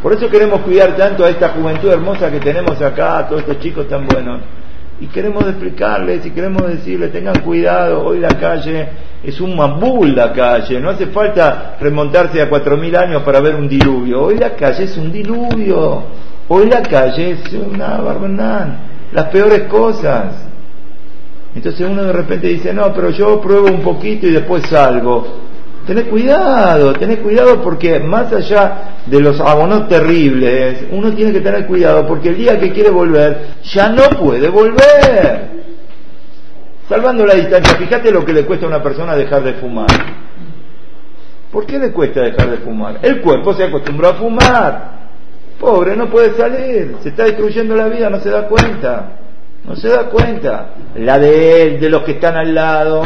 Por 0.00 0.12
eso 0.12 0.30
queremos 0.30 0.60
cuidar 0.60 0.94
tanto 0.96 1.24
a 1.24 1.30
esta 1.30 1.48
juventud 1.48 1.90
hermosa 1.90 2.30
que 2.30 2.38
tenemos 2.38 2.80
acá, 2.80 3.18
a 3.18 3.26
todos 3.26 3.40
estos 3.40 3.58
chicos 3.58 3.88
tan 3.88 4.06
buenos. 4.06 4.42
Y 4.98 5.08
queremos 5.08 5.44
explicarles 5.44 6.24
y 6.24 6.30
queremos 6.30 6.66
decirles, 6.68 7.12
tengan 7.12 7.40
cuidado, 7.40 8.06
hoy 8.06 8.18
la 8.18 8.28
calle 8.28 8.88
es 9.22 9.40
un 9.40 9.54
mambul 9.54 10.14
la 10.14 10.32
calle, 10.32 10.80
no 10.80 10.88
hace 10.88 11.06
falta 11.08 11.76
remontarse 11.78 12.40
a 12.40 12.48
cuatro 12.48 12.78
mil 12.78 12.96
años 12.96 13.22
para 13.22 13.40
ver 13.40 13.56
un 13.56 13.68
diluvio, 13.68 14.22
hoy 14.22 14.38
la 14.38 14.54
calle 14.54 14.84
es 14.84 14.96
un 14.96 15.12
diluvio, 15.12 16.04
hoy 16.48 16.66
la 16.70 16.82
calle 16.82 17.32
es 17.32 17.52
una 17.52 17.98
barbanán, 17.98 18.78
las 19.12 19.26
peores 19.26 19.64
cosas. 19.64 20.46
Entonces 21.54 21.86
uno 21.88 22.04
de 22.04 22.12
repente 22.12 22.48
dice, 22.48 22.72
no, 22.72 22.92
pero 22.94 23.10
yo 23.10 23.40
pruebo 23.40 23.68
un 23.68 23.80
poquito 23.80 24.26
y 24.26 24.30
después 24.30 24.62
salgo. 24.66 25.45
Tened 25.86 26.08
cuidado, 26.08 26.94
tened 26.94 27.22
cuidado 27.22 27.62
porque 27.62 28.00
más 28.00 28.32
allá 28.32 28.96
de 29.06 29.20
los 29.20 29.40
abonos 29.40 29.88
terribles, 29.88 30.84
uno 30.90 31.12
tiene 31.12 31.32
que 31.32 31.40
tener 31.40 31.66
cuidado 31.66 32.06
porque 32.08 32.30
el 32.30 32.36
día 32.36 32.58
que 32.58 32.72
quiere 32.72 32.90
volver, 32.90 33.54
ya 33.62 33.88
no 33.88 34.02
puede 34.18 34.48
volver. 34.48 35.56
Salvando 36.88 37.24
la 37.24 37.34
distancia, 37.34 37.76
fíjate 37.76 38.10
lo 38.10 38.24
que 38.24 38.32
le 38.32 38.44
cuesta 38.44 38.66
a 38.66 38.68
una 38.68 38.82
persona 38.82 39.14
dejar 39.14 39.44
de 39.44 39.54
fumar. 39.54 39.86
¿Por 41.52 41.66
qué 41.66 41.78
le 41.78 41.92
cuesta 41.92 42.20
dejar 42.20 42.50
de 42.50 42.58
fumar? 42.58 42.98
El 43.02 43.20
cuerpo 43.20 43.54
se 43.54 43.64
acostumbró 43.64 44.08
a 44.08 44.14
fumar. 44.14 44.96
Pobre, 45.60 45.96
no 45.96 46.10
puede 46.10 46.36
salir, 46.36 46.96
se 47.02 47.10
está 47.10 47.24
destruyendo 47.24 47.76
la 47.76 47.88
vida, 47.88 48.10
no 48.10 48.18
se 48.20 48.30
da 48.30 48.48
cuenta. 48.48 49.18
No 49.64 49.76
se 49.76 49.88
da 49.88 50.04
cuenta. 50.10 50.74
La 50.96 51.18
de 51.18 51.62
él, 51.62 51.80
de 51.80 51.90
los 51.90 52.02
que 52.02 52.12
están 52.12 52.36
al 52.36 52.54
lado, 52.54 53.02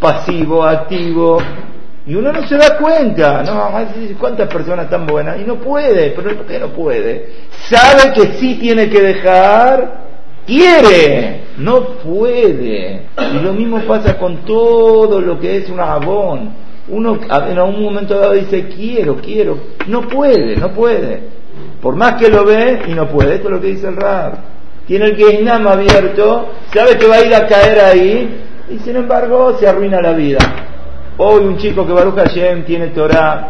pasivo, 0.00 0.64
activo, 0.64 1.38
y 2.06 2.14
uno 2.14 2.32
no 2.32 2.46
se 2.46 2.56
da 2.56 2.76
cuenta, 2.78 3.42
no, 3.42 3.70
cuántas 4.18 4.48
personas 4.48 4.88
tan 4.88 5.06
buenas, 5.06 5.38
y 5.40 5.44
no 5.44 5.56
puede, 5.56 6.10
pero 6.10 6.34
¿por 6.36 6.46
qué 6.46 6.58
no 6.58 6.68
puede? 6.68 7.30
Sabe 7.68 8.12
que 8.14 8.32
sí 8.38 8.56
tiene 8.56 8.88
que 8.88 9.00
dejar, 9.00 10.00
quiere, 10.46 11.42
no 11.58 11.84
puede. 11.98 13.02
Y 13.32 13.38
lo 13.40 13.52
mismo 13.52 13.80
pasa 13.82 14.18
con 14.18 14.38
todo 14.44 15.20
lo 15.20 15.38
que 15.38 15.58
es 15.58 15.68
un 15.68 15.78
abón. 15.78 16.52
Uno 16.88 17.20
en 17.22 17.58
algún 17.58 17.84
momento 17.84 18.18
dado 18.18 18.32
dice, 18.32 18.66
quiero, 18.68 19.16
quiero, 19.16 19.58
no 19.86 20.08
puede, 20.08 20.56
no 20.56 20.72
puede. 20.72 21.20
Por 21.80 21.94
más 21.94 22.14
que 22.14 22.28
lo 22.28 22.44
ve 22.44 22.82
y 22.88 22.92
no 22.92 23.08
puede, 23.08 23.36
esto 23.36 23.48
es 23.48 23.54
lo 23.54 23.60
que 23.60 23.68
dice 23.68 23.88
el 23.88 23.96
rab. 23.96 24.32
Tiene 24.86 25.04
el 25.04 25.16
Gehinam 25.16 25.68
abierto, 25.68 26.48
sabe 26.74 26.98
que 26.98 27.06
va 27.06 27.16
a 27.16 27.24
ir 27.24 27.34
a 27.34 27.46
caer 27.46 27.78
ahí, 27.78 28.40
y 28.70 28.78
sin 28.78 28.96
embargo 28.96 29.56
se 29.58 29.66
arruina 29.66 30.00
la 30.00 30.12
vida. 30.12 30.38
Hoy 31.18 31.44
un 31.44 31.58
chico 31.58 31.86
que 31.86 31.92
Baruch 31.92 32.16
Hashem 32.16 32.64
tiene 32.64 32.88
Torah, 32.88 33.48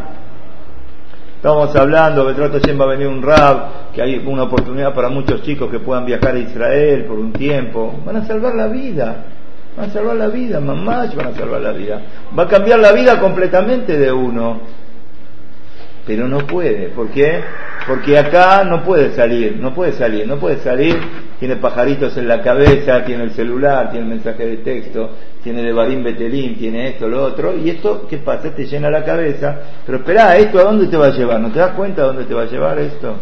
estamos 1.37 1.75
hablando, 1.77 2.25
Betrato 2.25 2.59
Hashem 2.59 2.81
va 2.81 2.85
a 2.85 2.89
venir 2.89 3.07
un 3.07 3.23
Rab, 3.23 3.93
que 3.93 4.03
hay 4.03 4.17
una 4.27 4.45
oportunidad 4.45 4.95
para 4.95 5.09
muchos 5.09 5.43
chicos 5.43 5.71
que 5.71 5.79
puedan 5.79 6.07
viajar 6.07 6.35
a 6.35 6.39
Israel 6.39 7.05
por 7.05 7.19
un 7.19 7.33
tiempo, 7.33 8.01
van 8.05 8.17
a 8.17 8.27
salvar 8.27 8.55
la 8.55 8.67
vida, 8.69 9.25
van 9.77 9.91
a 9.91 9.93
salvar 9.93 10.17
la 10.17 10.29
vida, 10.29 10.59
mamás 10.59 11.15
van 11.15 11.29
a 11.29 11.35
salvar 11.35 11.61
la 11.61 11.73
vida, 11.73 12.01
va 12.37 12.45
a 12.45 12.49
cambiar 12.49 12.81
la 12.81 12.93
vida 12.93 13.21
completamente 13.21 13.99
de 13.99 14.11
uno, 14.11 14.61
pero 16.07 16.27
no 16.27 16.47
puede, 16.47 16.89
¿por 16.89 17.11
qué? 17.11 17.41
Porque 17.87 18.19
acá 18.19 18.65
no 18.65 18.83
puede 18.83 19.15
salir, 19.15 19.59
no 19.61 19.75
puede 19.75 19.93
salir, 19.93 20.27
no 20.27 20.39
puede 20.39 20.59
salir, 20.59 20.99
tiene 21.41 21.57
pajaritos 21.57 22.15
en 22.19 22.29
la 22.29 22.43
cabeza, 22.43 23.03
tiene 23.03 23.25
el 23.25 23.31
celular, 23.31 23.91
tiene 23.91 24.05
el 24.05 24.11
mensaje 24.11 24.47
de 24.47 24.57
texto, 24.59 25.13
tiene 25.43 25.67
el 25.67 25.75
Barim 25.75 26.05
Betelín, 26.05 26.59
tiene 26.59 26.89
esto, 26.91 27.09
lo 27.09 27.25
otro, 27.25 27.57
y 27.57 27.71
esto, 27.71 28.07
¿qué 28.07 28.19
pasa? 28.19 28.55
Te 28.55 28.67
llena 28.67 28.91
la 28.91 29.03
cabeza, 29.03 29.59
pero 29.87 29.99
espera, 29.99 30.37
¿esto 30.37 30.59
a 30.59 30.65
dónde 30.65 30.89
te 30.89 30.99
va 30.99 31.07
a 31.07 31.11
llevar? 31.11 31.41
¿No 31.41 31.51
te 31.51 31.59
das 31.59 31.71
cuenta 31.71 32.03
a 32.03 32.07
dónde 32.09 32.25
te 32.25 32.35
va 32.35 32.43
a 32.43 32.45
llevar 32.45 32.79
esto? 32.79 33.15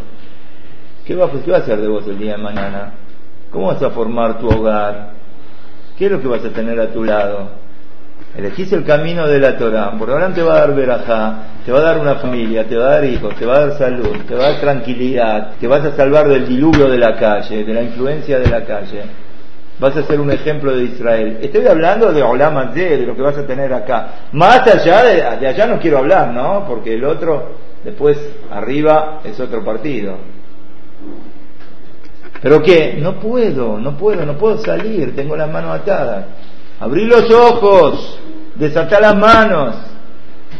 ¿Qué 1.06 1.14
va, 1.14 1.30
¿Qué 1.30 1.48
va 1.48 1.58
a 1.58 1.60
hacer 1.60 1.80
de 1.80 1.86
vos 1.86 2.08
el 2.08 2.18
día 2.18 2.32
de 2.32 2.42
mañana? 2.42 2.94
¿Cómo 3.52 3.68
vas 3.68 3.80
a 3.84 3.90
formar 3.90 4.40
tu 4.40 4.48
hogar? 4.48 5.12
¿Qué 5.96 6.06
es 6.06 6.10
lo 6.10 6.20
que 6.20 6.26
vas 6.26 6.44
a 6.44 6.50
tener 6.50 6.80
a 6.80 6.90
tu 6.90 7.04
lado? 7.04 7.67
Elegís 8.36 8.72
el 8.72 8.84
camino 8.84 9.26
de 9.26 9.40
la 9.40 9.56
Torah, 9.56 9.92
por 9.98 10.10
ahora 10.10 10.32
te 10.32 10.42
va 10.42 10.56
a 10.56 10.60
dar 10.60 10.74
verajá, 10.74 11.34
te 11.64 11.72
va 11.72 11.78
a 11.80 11.82
dar 11.82 11.98
una 11.98 12.16
familia, 12.16 12.68
te 12.68 12.76
va 12.76 12.86
a 12.86 12.90
dar 12.90 13.04
hijos, 13.04 13.34
te 13.34 13.44
va 13.44 13.56
a 13.56 13.66
dar 13.66 13.78
salud, 13.78 14.16
te 14.28 14.34
va 14.34 14.44
a 14.44 14.50
dar 14.52 14.60
tranquilidad, 14.60 15.54
te 15.58 15.66
vas 15.66 15.84
a 15.84 15.96
salvar 15.96 16.28
del 16.28 16.46
diluvio 16.46 16.88
de 16.88 16.98
la 16.98 17.16
calle, 17.16 17.64
de 17.64 17.74
la 17.74 17.82
influencia 17.82 18.38
de 18.38 18.48
la 18.48 18.64
calle. 18.64 19.02
Vas 19.80 19.96
a 19.96 20.02
ser 20.04 20.20
un 20.20 20.30
ejemplo 20.30 20.76
de 20.76 20.84
Israel. 20.84 21.38
Estoy 21.40 21.66
hablando 21.66 22.12
de 22.12 22.22
Olam 22.22 22.74
de 22.74 22.98
lo 22.98 23.16
que 23.16 23.22
vas 23.22 23.38
a 23.38 23.46
tener 23.46 23.72
acá. 23.72 24.28
Más 24.32 24.66
allá 24.66 25.02
de, 25.04 25.14
de 25.38 25.46
allá 25.46 25.66
no 25.66 25.78
quiero 25.78 25.98
hablar, 25.98 26.32
¿no? 26.32 26.64
Porque 26.68 26.94
el 26.94 27.04
otro, 27.04 27.54
después, 27.84 28.18
arriba, 28.50 29.20
es 29.24 29.38
otro 29.40 29.64
partido. 29.64 30.16
Pero 32.40 32.62
qué, 32.62 32.98
no 33.00 33.18
puedo, 33.18 33.78
no 33.78 33.96
puedo, 33.96 34.24
no 34.24 34.36
puedo 34.36 34.58
salir, 34.58 35.14
tengo 35.16 35.36
las 35.36 35.50
manos 35.50 35.80
atadas. 35.80 36.24
Abrí 36.80 37.06
los 37.06 37.30
ojos, 37.30 38.18
desatá 38.54 39.00
las 39.00 39.16
manos. 39.16 39.76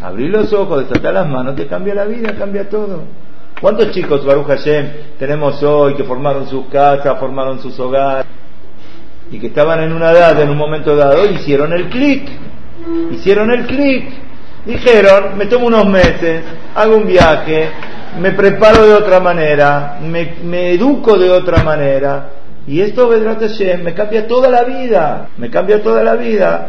Abrí 0.02 0.28
los 0.28 0.52
ojos, 0.52 0.88
desatá 0.88 1.12
las 1.12 1.28
manos, 1.28 1.56
te 1.56 1.66
cambia 1.66 1.94
la 1.94 2.04
vida, 2.04 2.34
cambia 2.36 2.68
todo. 2.68 3.02
¿Cuántos 3.60 3.90
chicos, 3.90 4.24
Baruch 4.24 4.46
Hashem, 4.46 4.90
tenemos 5.18 5.62
hoy 5.62 5.94
que 5.94 6.04
formaron 6.04 6.46
sus 6.46 6.66
casas, 6.66 7.18
formaron 7.18 7.60
sus 7.60 7.78
hogares 7.80 8.26
y 9.30 9.38
que 9.38 9.48
estaban 9.48 9.80
en 9.82 9.92
una 9.92 10.12
edad, 10.12 10.40
en 10.40 10.48
un 10.48 10.56
momento 10.56 10.94
dado, 10.94 11.24
hicieron 11.24 11.72
el 11.72 11.88
clic? 11.88 12.28
Hicieron 13.10 13.50
el 13.50 13.66
clic. 13.66 14.10
Dijeron, 14.64 15.36
me 15.36 15.46
tomo 15.46 15.66
unos 15.66 15.86
meses, 15.86 16.42
hago 16.74 16.96
un 16.96 17.06
viaje, 17.06 17.70
me 18.20 18.32
preparo 18.32 18.86
de 18.86 18.94
otra 18.94 19.18
manera, 19.18 19.98
me, 20.02 20.34
me 20.44 20.72
educo 20.72 21.16
de 21.18 21.30
otra 21.30 21.62
manera, 21.62 22.30
y 22.68 22.82
esto, 22.82 23.08
Vedrat 23.08 23.40
Hashem, 23.40 23.82
me 23.82 23.94
cambia 23.94 24.26
toda 24.26 24.50
la 24.50 24.62
vida, 24.64 25.28
me 25.38 25.48
cambia 25.48 25.82
toda 25.82 26.02
la 26.02 26.16
vida. 26.16 26.68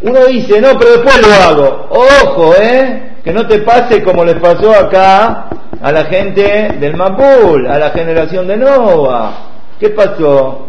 Uno 0.00 0.24
dice, 0.24 0.58
no, 0.58 0.78
pero 0.78 0.92
después 0.92 1.20
lo 1.20 1.34
hago. 1.34 1.88
Ojo, 1.90 2.54
¿eh? 2.56 3.16
Que 3.22 3.30
no 3.30 3.46
te 3.46 3.58
pase 3.58 4.02
como 4.02 4.24
les 4.24 4.36
pasó 4.36 4.74
acá 4.74 5.50
a 5.82 5.92
la 5.92 6.06
gente 6.06 6.76
del 6.80 6.96
Mapul, 6.96 7.66
a 7.66 7.78
la 7.78 7.90
generación 7.90 8.46
de 8.46 8.56
Nova. 8.56 9.50
¿Qué 9.78 9.90
pasó? 9.90 10.68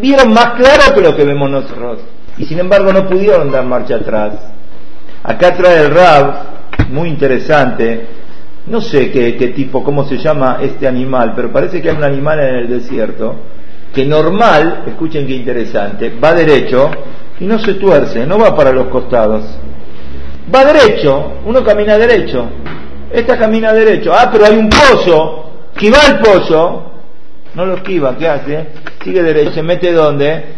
Vieron 0.00 0.32
más 0.32 0.54
claro 0.54 0.92
que 0.92 1.00
lo 1.00 1.14
que 1.14 1.24
vemos 1.24 1.48
nosotros. 1.48 2.00
Y 2.38 2.46
sin 2.46 2.58
embargo 2.58 2.92
no 2.92 3.08
pudieron 3.08 3.52
dar 3.52 3.64
marcha 3.64 3.94
atrás. 3.94 4.32
Acá 5.22 5.54
trae 5.54 5.82
el 5.82 5.94
Rab, 5.94 6.34
muy 6.88 7.08
interesante, 7.08 8.08
no 8.66 8.80
sé 8.80 9.10
qué, 9.10 9.32
tipo, 9.54 9.82
cómo 9.82 10.04
se 10.04 10.18
llama 10.18 10.58
este 10.60 10.86
animal, 10.86 11.32
pero 11.34 11.52
parece 11.52 11.80
que 11.80 11.90
hay 11.90 11.96
un 11.96 12.04
animal 12.04 12.40
en 12.40 12.54
el 12.56 12.68
desierto 12.68 13.34
que 13.92 14.04
normal, 14.04 14.84
escuchen 14.86 15.26
qué 15.26 15.34
interesante, 15.34 16.12
va 16.22 16.34
derecho 16.34 16.90
y 17.40 17.44
no 17.44 17.58
se 17.58 17.74
tuerce, 17.74 18.26
no 18.26 18.38
va 18.38 18.54
para 18.54 18.72
los 18.72 18.88
costados. 18.88 19.44
Va 20.54 20.64
derecho, 20.64 21.38
uno 21.46 21.64
camina 21.64 21.96
derecho, 21.96 22.46
esta 23.10 23.38
camina 23.38 23.72
derecho, 23.72 24.12
ah, 24.12 24.28
pero 24.30 24.44
hay 24.44 24.56
un 24.56 24.68
pozo, 24.68 25.50
va 25.82 26.06
el 26.08 26.18
pozo, 26.20 26.92
no 27.54 27.64
lo 27.64 27.76
esquiva, 27.76 28.16
¿qué 28.18 28.28
hace? 28.28 28.66
Sigue 29.02 29.22
derecho, 29.22 29.52
se 29.52 29.62
mete 29.62 29.92
donde? 29.92 30.56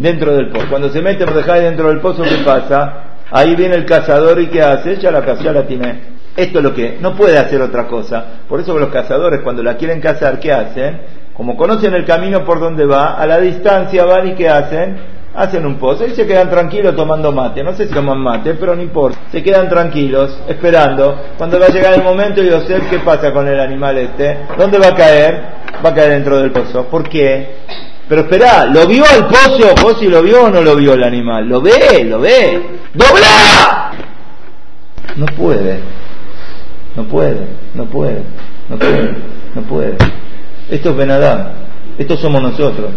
dentro 0.00 0.34
del 0.34 0.48
pozo. 0.48 0.66
Cuando 0.68 0.88
se 0.90 1.02
mete 1.02 1.24
Mordejai 1.24 1.62
dentro 1.62 1.88
del 1.88 2.00
pozo, 2.00 2.22
¿qué 2.22 2.42
pasa? 2.44 3.04
Ahí 3.30 3.54
viene 3.54 3.76
el 3.76 3.84
cazador 3.84 4.40
y 4.40 4.48
¿qué 4.48 4.62
hace? 4.62 4.96
Ya 4.96 5.10
la, 5.10 5.34
ya 5.34 5.52
la 5.52 5.66
tiene. 5.66 6.09
Esto 6.36 6.58
es 6.58 6.64
lo 6.64 6.74
que 6.74 6.98
no 7.00 7.14
puede 7.14 7.38
hacer 7.38 7.60
otra 7.60 7.86
cosa. 7.86 8.24
Por 8.48 8.60
eso 8.60 8.78
los 8.78 8.90
cazadores 8.90 9.40
cuando 9.40 9.62
la 9.62 9.76
quieren 9.76 10.00
cazar, 10.00 10.38
¿qué 10.40 10.52
hacen? 10.52 11.00
Como 11.34 11.56
conocen 11.56 11.94
el 11.94 12.04
camino 12.04 12.44
por 12.44 12.60
donde 12.60 12.84
va, 12.84 13.14
a 13.14 13.26
la 13.26 13.38
distancia 13.38 14.04
van 14.04 14.28
y 14.28 14.34
¿qué 14.34 14.48
hacen? 14.48 15.20
hacen 15.34 15.64
un 15.64 15.76
pozo 15.76 16.06
y 16.06 16.10
se 16.10 16.26
quedan 16.26 16.50
tranquilos 16.50 16.96
tomando 16.96 17.32
mate. 17.32 17.62
No 17.62 17.74
sé 17.74 17.86
si 17.86 17.94
toman 17.94 18.18
mate, 18.18 18.54
pero 18.54 18.74
no 18.74 18.82
importa. 18.82 19.18
Se 19.30 19.42
quedan 19.42 19.68
tranquilos, 19.68 20.38
esperando. 20.48 21.16
Cuando 21.38 21.58
va 21.58 21.66
a 21.66 21.70
llegar 21.70 21.94
el 21.94 22.02
momento, 22.02 22.42
yo 22.42 22.60
sé 22.62 22.80
qué 22.90 22.98
pasa 23.00 23.32
con 23.32 23.46
el 23.46 23.60
animal 23.60 23.96
este. 23.98 24.38
¿Dónde 24.58 24.78
va 24.78 24.88
a 24.88 24.94
caer? 24.94 25.42
Va 25.84 25.90
a 25.90 25.94
caer 25.94 26.10
dentro 26.10 26.38
del 26.38 26.50
pozo. 26.50 26.84
¿Por 26.86 27.08
qué? 27.08 27.60
Pero 28.08 28.22
espera, 28.22 28.64
¿lo 28.66 28.86
vio 28.86 29.04
el 29.04 29.26
pozo? 29.26 29.74
¿Vos 29.82 29.98
si 30.00 30.08
lo 30.08 30.20
vio 30.22 30.44
o 30.44 30.50
no 30.50 30.62
lo 30.62 30.74
vio 30.74 30.94
el 30.94 31.04
animal? 31.04 31.46
¿Lo 31.48 31.60
ve? 31.60 32.04
¿Lo 32.04 32.18
ve? 32.18 32.80
¡Dobla! 32.92 33.92
No 35.14 35.26
puede. 35.26 35.78
No 36.96 37.04
puede, 37.04 37.46
no 37.74 37.84
puede, 37.86 38.22
no 38.68 38.78
puede, 38.78 39.14
no 39.54 39.62
puede. 39.62 39.96
Esto 40.70 40.90
es 40.90 40.96
Benadá. 40.96 41.54
Esto 41.98 42.16
somos 42.16 42.42
nosotros. 42.42 42.90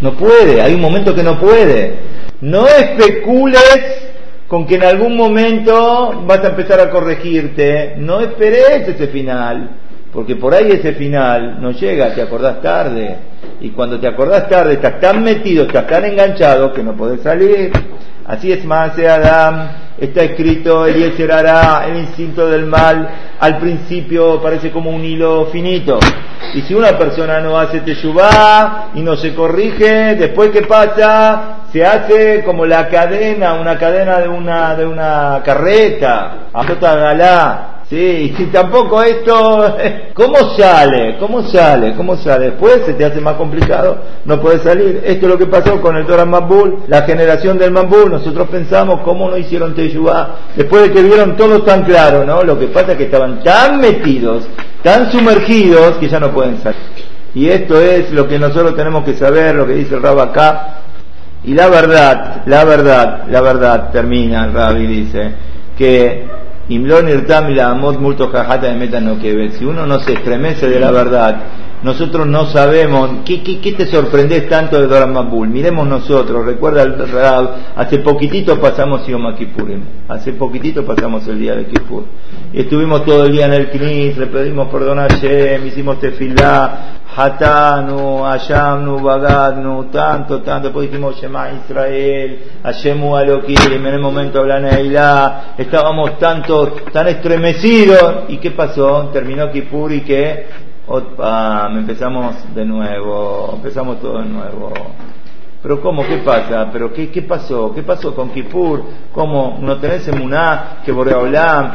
No 0.00 0.12
puede, 0.12 0.60
hay 0.60 0.74
un 0.74 0.80
momento 0.80 1.14
que 1.14 1.22
no 1.22 1.38
puede. 1.38 1.94
No 2.40 2.66
especules 2.66 4.06
con 4.48 4.66
que 4.66 4.76
en 4.76 4.84
algún 4.84 5.16
momento 5.16 6.22
vas 6.26 6.40
a 6.40 6.48
empezar 6.48 6.80
a 6.80 6.90
corregirte. 6.90 7.94
No 7.98 8.20
esperes 8.20 8.88
ese 8.88 9.08
final, 9.08 9.70
porque 10.12 10.36
por 10.36 10.54
ahí 10.54 10.70
ese 10.70 10.92
final 10.92 11.60
no 11.60 11.72
llega, 11.72 12.14
te 12.14 12.22
acordás 12.22 12.60
tarde. 12.60 13.16
Y 13.60 13.70
cuando 13.70 13.98
te 13.98 14.06
acordás 14.06 14.48
tarde 14.48 14.74
estás 14.74 15.00
tan 15.00 15.22
metido, 15.22 15.64
estás 15.64 15.86
tan 15.86 16.04
enganchado 16.04 16.72
que 16.72 16.82
no 16.82 16.96
podés 16.96 17.22
salir. 17.22 17.72
Así 18.28 18.50
es 18.50 18.64
más, 18.64 18.98
Adam, 18.98 19.68
está 19.98 20.24
escrito, 20.24 20.84
el 20.84 21.00
el 21.00 21.96
instinto 21.96 22.48
del 22.48 22.66
mal, 22.66 23.08
al 23.38 23.58
principio 23.58 24.42
parece 24.42 24.72
como 24.72 24.90
un 24.90 25.04
hilo 25.04 25.46
finito. 25.52 26.00
Y 26.54 26.62
si 26.62 26.74
una 26.74 26.98
persona 26.98 27.40
no 27.40 27.56
hace 27.56 27.80
teshuvah 27.80 28.88
y 28.94 29.00
no 29.00 29.16
se 29.16 29.32
corrige, 29.32 30.16
después 30.16 30.50
qué 30.50 30.62
pasa? 30.62 31.66
Se 31.72 31.84
hace 31.84 32.42
como 32.42 32.66
la 32.66 32.88
cadena, 32.88 33.54
una 33.54 33.78
cadena 33.78 34.18
de 34.18 34.28
una, 34.28 34.74
de 34.74 34.86
una 34.86 35.40
carreta. 35.44 36.48
Galá. 36.96 37.75
Sí, 37.88 38.34
y 38.36 38.44
tampoco 38.46 39.00
esto, 39.00 39.76
¿cómo 40.14 40.36
sale? 40.56 41.16
¿Cómo 41.20 41.42
sale? 41.44 41.94
¿Cómo 41.94 42.16
sale? 42.16 42.46
Después 42.46 42.82
se 42.84 42.94
te 42.94 43.04
hace 43.04 43.20
más 43.20 43.36
complicado, 43.36 44.02
no 44.24 44.40
puedes 44.40 44.62
salir. 44.62 45.02
Esto 45.04 45.26
es 45.26 45.32
lo 45.32 45.38
que 45.38 45.46
pasó 45.46 45.80
con 45.80 45.96
el 45.96 46.04
Torah 46.04 46.24
Mambul, 46.24 46.80
la 46.88 47.02
generación 47.02 47.58
del 47.58 47.70
Mambul. 47.70 48.10
Nosotros 48.10 48.48
pensamos 48.48 49.02
cómo 49.04 49.30
no 49.30 49.36
hicieron 49.36 49.76
Teshuvah, 49.76 50.36
después 50.56 50.82
de 50.82 50.92
que 50.92 51.02
vieron 51.04 51.36
todo 51.36 51.62
tan 51.62 51.84
claro, 51.84 52.24
¿no? 52.24 52.42
Lo 52.42 52.58
que 52.58 52.66
pasa 52.66 52.92
es 52.92 52.98
que 52.98 53.04
estaban 53.04 53.44
tan 53.44 53.80
metidos, 53.80 54.48
tan 54.82 55.12
sumergidos, 55.12 55.98
que 55.98 56.08
ya 56.08 56.18
no 56.18 56.32
pueden 56.32 56.58
salir. 56.58 56.80
Y 57.36 57.48
esto 57.50 57.80
es 57.80 58.10
lo 58.10 58.26
que 58.26 58.38
nosotros 58.38 58.74
tenemos 58.74 59.04
que 59.04 59.14
saber, 59.14 59.54
lo 59.54 59.64
que 59.64 59.74
dice 59.74 59.94
el 59.94 60.02
Rab 60.02 60.18
acá. 60.18 60.78
Y 61.44 61.54
la 61.54 61.68
verdad, 61.68 62.42
la 62.46 62.64
verdad, 62.64 63.26
la 63.30 63.40
verdad, 63.42 63.90
termina 63.92 64.46
el 64.46 64.52
Rabbi 64.54 64.86
dice, 64.88 65.30
que 65.78 66.26
si 69.52 69.64
uno 69.64 69.86
no 69.86 70.00
se 70.00 70.14
estremece 70.14 70.68
de 70.68 70.80
la 70.80 70.90
verdad, 70.90 71.36
nosotros 71.82 72.26
no 72.26 72.46
sabemos, 72.46 73.10
¿qué, 73.24 73.42
qué, 73.42 73.72
te 73.72 73.86
sorprendes 73.86 74.48
tanto 74.48 74.80
de 74.80 74.86
Doran 74.86 75.12
Mambul? 75.12 75.48
Miremos 75.48 75.86
nosotros, 75.86 76.46
recuerda 76.46 76.82
el 76.82 76.96
Rab, 77.10 77.50
hace 77.76 77.98
poquitito 77.98 78.58
pasamos 78.58 79.06
Yom 79.06 79.34
Kippurim, 79.36 79.82
hace 80.08 80.32
poquitito 80.32 80.84
pasamos 80.84 81.26
el 81.28 81.38
día 81.38 81.54
de 81.54 81.66
Kippur. 81.66 82.04
Estuvimos 82.52 83.04
todo 83.04 83.26
el 83.26 83.32
día 83.32 83.46
en 83.46 83.52
el 83.52 83.70
Knis, 83.70 84.16
le 84.16 84.26
pedimos 84.26 84.68
perdón 84.68 85.00
a 85.00 85.02
Hashem, 85.02 85.66
hicimos 85.66 86.00
tefilá, 86.00 87.02
Hatanu, 87.14 88.24
Hashamnu, 88.24 89.00
Bagadnu, 89.00 89.84
tanto, 89.90 90.40
tanto, 90.42 90.68
después 90.68 90.90
dijimos 90.90 91.20
Shema 91.20 91.50
Israel, 91.52 92.40
Hashemu 92.62 93.16
Alokim, 93.16 93.72
en 93.72 93.86
el 93.86 94.00
momento 94.00 94.40
habla 94.40 94.60
Neilá, 94.60 95.54
estábamos 95.58 96.18
tanto, 96.18 96.74
tan 96.92 97.08
estremecidos, 97.08 98.24
¿y 98.28 98.38
qué 98.38 98.50
pasó? 98.50 99.10
Terminó 99.12 99.50
Kippur 99.50 99.92
y 99.92 100.00
que 100.00 100.65
me 100.88 101.80
empezamos 101.80 102.54
de 102.54 102.64
nuevo, 102.64 103.54
empezamos 103.56 104.00
todo 104.00 104.20
de 104.20 104.28
nuevo. 104.28 104.72
Pero 105.62 105.80
¿cómo? 105.80 106.06
¿Qué 106.06 106.18
pasa? 106.18 106.68
¿Pero 106.72 106.92
qué, 106.92 107.10
qué 107.10 107.22
pasó? 107.22 107.72
¿Qué 107.74 107.82
pasó 107.82 108.14
con 108.14 108.30
Kippur? 108.30 108.84
¿Cómo? 109.12 109.58
¿No 109.60 109.78
tenés 109.78 110.06
emuná 110.06 110.78
que 110.84 110.92
Boreolam 110.92 111.72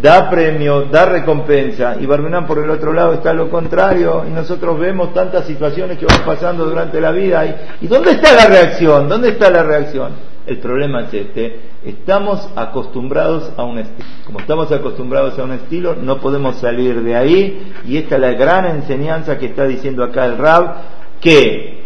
da 0.00 0.30
premio, 0.30 0.86
da 0.86 1.04
recompensa? 1.04 1.96
Y 2.00 2.06
Barmenán 2.06 2.46
por 2.46 2.58
el 2.58 2.70
otro 2.70 2.94
lado 2.94 3.12
está 3.12 3.34
lo 3.34 3.50
contrario 3.50 4.24
y 4.26 4.30
nosotros 4.30 4.78
vemos 4.78 5.12
tantas 5.12 5.46
situaciones 5.46 5.98
que 5.98 6.06
van 6.06 6.22
pasando 6.24 6.64
durante 6.64 6.98
la 6.98 7.10
vida. 7.10 7.44
¿Y, 7.44 7.84
¿y 7.84 7.88
dónde 7.88 8.12
está 8.12 8.34
la 8.34 8.46
reacción? 8.46 9.06
¿Dónde 9.06 9.30
está 9.30 9.50
la 9.50 9.62
reacción? 9.64 10.35
El 10.46 10.58
problema 10.58 11.02
es 11.02 11.14
este, 11.14 11.60
estamos 11.84 12.48
acostumbrados 12.54 13.52
a 13.56 13.64
un 13.64 13.78
estilo. 13.78 14.08
Como 14.24 14.38
estamos 14.38 14.70
acostumbrados 14.70 15.36
a 15.38 15.44
un 15.44 15.52
estilo, 15.52 15.96
no 15.96 16.18
podemos 16.18 16.56
salir 16.56 17.02
de 17.02 17.16
ahí 17.16 17.72
y 17.84 17.96
esta 17.96 18.14
es 18.14 18.20
la 18.20 18.32
gran 18.32 18.64
enseñanza 18.66 19.38
que 19.38 19.46
está 19.46 19.66
diciendo 19.66 20.04
acá 20.04 20.24
el 20.24 20.38
Rab, 20.38 20.76
que 21.20 21.84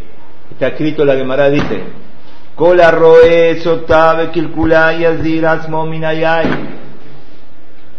está 0.51 0.69
escrito 0.69 1.07
la 1.07 1.15
Gemara 1.15 1.49
dice, 1.49 1.85
Kola 2.55 2.91
roe 2.91 3.59
sotabe 3.61 4.31
kilkulay 4.31 5.07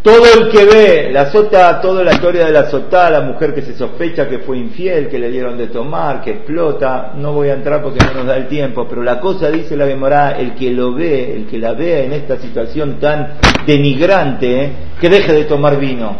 todo 0.01 0.23
el 0.33 0.49
que 0.49 0.65
ve 0.65 1.09
la 1.11 1.31
sota, 1.31 1.79
toda 1.79 2.03
la 2.03 2.13
historia 2.13 2.45
de 2.45 2.51
la 2.51 2.69
sota, 2.71 3.07
la 3.11 3.21
mujer 3.21 3.53
que 3.53 3.61
se 3.61 3.75
sospecha 3.75 4.27
que 4.27 4.39
fue 4.39 4.57
infiel, 4.57 5.07
que 5.07 5.19
le 5.19 5.29
dieron 5.29 5.57
de 5.59 5.67
tomar, 5.67 6.21
que 6.21 6.31
explota, 6.31 7.13
no 7.15 7.33
voy 7.33 7.49
a 7.49 7.53
entrar 7.53 7.83
porque 7.83 8.03
no 8.05 8.13
nos 8.15 8.25
da 8.25 8.35
el 8.35 8.47
tiempo, 8.47 8.87
pero 8.89 9.03
la 9.03 9.19
cosa 9.19 9.51
dice 9.51 9.77
la 9.77 9.85
Gemara, 9.85 10.31
el 10.39 10.55
que 10.55 10.71
lo 10.71 10.95
ve, 10.95 11.35
el 11.35 11.45
que 11.45 11.59
la 11.59 11.73
ve 11.73 12.05
en 12.05 12.13
esta 12.13 12.37
situación 12.37 12.99
tan 12.99 13.33
denigrante, 13.67 14.71
que 14.99 15.07
deje 15.07 15.33
de 15.33 15.43
tomar 15.43 15.77
vino, 15.79 16.15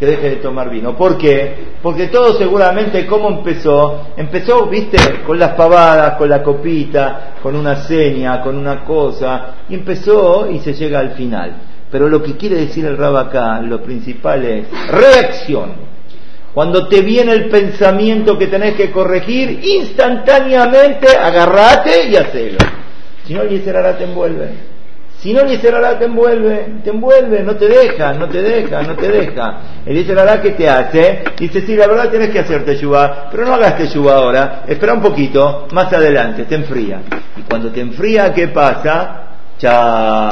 que 0.00 0.06
deje 0.06 0.30
de 0.30 0.36
tomar 0.36 0.70
vino. 0.70 0.96
¿Por 0.96 1.18
qué? 1.18 1.54
Porque 1.82 2.06
todo 2.06 2.32
seguramente, 2.38 3.04
¿cómo 3.04 3.28
empezó? 3.28 4.06
Empezó, 4.16 4.64
viste, 4.68 4.96
con 5.26 5.38
las 5.38 5.52
pavadas, 5.52 6.14
con 6.14 6.30
la 6.30 6.42
copita, 6.42 7.34
con 7.42 7.54
una 7.54 7.76
seña, 7.76 8.40
con 8.40 8.56
una 8.56 8.84
cosa, 8.84 9.56
y 9.68 9.74
empezó 9.74 10.48
y 10.50 10.60
se 10.60 10.72
llega 10.72 11.00
al 11.00 11.10
final. 11.10 11.56
Pero 11.90 12.08
lo 12.08 12.22
que 12.22 12.36
quiere 12.36 12.56
decir 12.56 12.84
el 12.84 12.96
Rab 12.96 13.16
acá, 13.16 13.60
lo 13.62 13.82
principal 13.82 14.44
es 14.44 14.66
reacción. 14.88 15.88
Cuando 16.52 16.88
te 16.88 17.02
viene 17.02 17.32
el 17.32 17.48
pensamiento 17.48 18.36
que 18.36 18.48
tenés 18.48 18.74
que 18.74 18.90
corregir, 18.90 19.60
instantáneamente 19.62 21.08
agarrate 21.16 22.08
y 22.08 22.16
hacelo. 22.16 22.58
Si 23.24 23.34
no, 23.34 23.42
el 23.42 23.50
Yeserará 23.50 23.96
te 23.96 24.04
envuelve. 24.04 24.48
Si 25.20 25.32
no, 25.32 25.40
el 25.40 25.48
Yeserará 25.48 25.98
te 25.98 26.06
envuelve, 26.06 26.80
te 26.82 26.90
envuelve, 26.90 27.42
no 27.42 27.56
te 27.56 27.68
deja, 27.68 28.12
no 28.14 28.28
te 28.28 28.42
deja, 28.42 28.82
no 28.82 28.96
te 28.96 29.08
deja. 29.08 29.60
El 29.84 29.96
Yeserará 29.96 30.40
que 30.40 30.50
te 30.50 30.68
hace, 30.68 31.24
dice, 31.38 31.60
sí, 31.60 31.76
la 31.76 31.86
verdad 31.86 32.10
tienes 32.10 32.30
que 32.30 32.40
hacerte 32.40 32.76
yuba, 32.76 33.28
pero 33.30 33.44
no 33.44 33.54
hagas 33.54 33.92
yuba 33.92 34.14
ahora, 34.14 34.62
espera 34.66 34.94
un 34.94 35.02
poquito, 35.02 35.68
más 35.72 35.92
adelante, 35.92 36.44
te 36.44 36.54
enfría. 36.54 37.02
Y 37.36 37.42
cuando 37.42 37.70
te 37.70 37.80
enfría, 37.80 38.32
¿qué 38.32 38.48
pasa? 38.48 39.24
Chao 39.58 40.28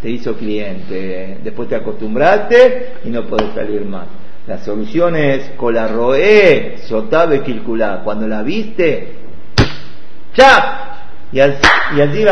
te 0.00 0.10
hizo 0.10 0.34
cliente, 0.36 1.38
después 1.42 1.68
te 1.68 1.76
acostumbraste 1.76 2.94
y 3.04 3.08
no 3.08 3.24
podés 3.24 3.52
salir 3.54 3.84
más. 3.84 4.06
La 4.46 4.58
solución 4.58 5.16
es 5.16 5.50
colarroé, 5.56 6.76
sotabe 6.86 7.42
kilculá. 7.42 8.00
Cuando 8.02 8.26
la 8.26 8.42
viste, 8.42 9.16
¡chap! 10.32 10.88
Y 11.30 11.40
allí 11.40 12.24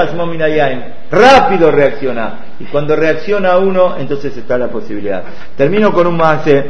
rápido 1.10 1.70
reacciona. 1.70 2.46
Y 2.58 2.64
cuando 2.64 2.96
reacciona 2.96 3.58
uno, 3.58 3.96
entonces 3.98 4.34
está 4.34 4.56
la 4.56 4.68
posibilidad. 4.68 5.24
Termino 5.56 5.92
con 5.92 6.06
un 6.06 6.16
mase 6.16 6.64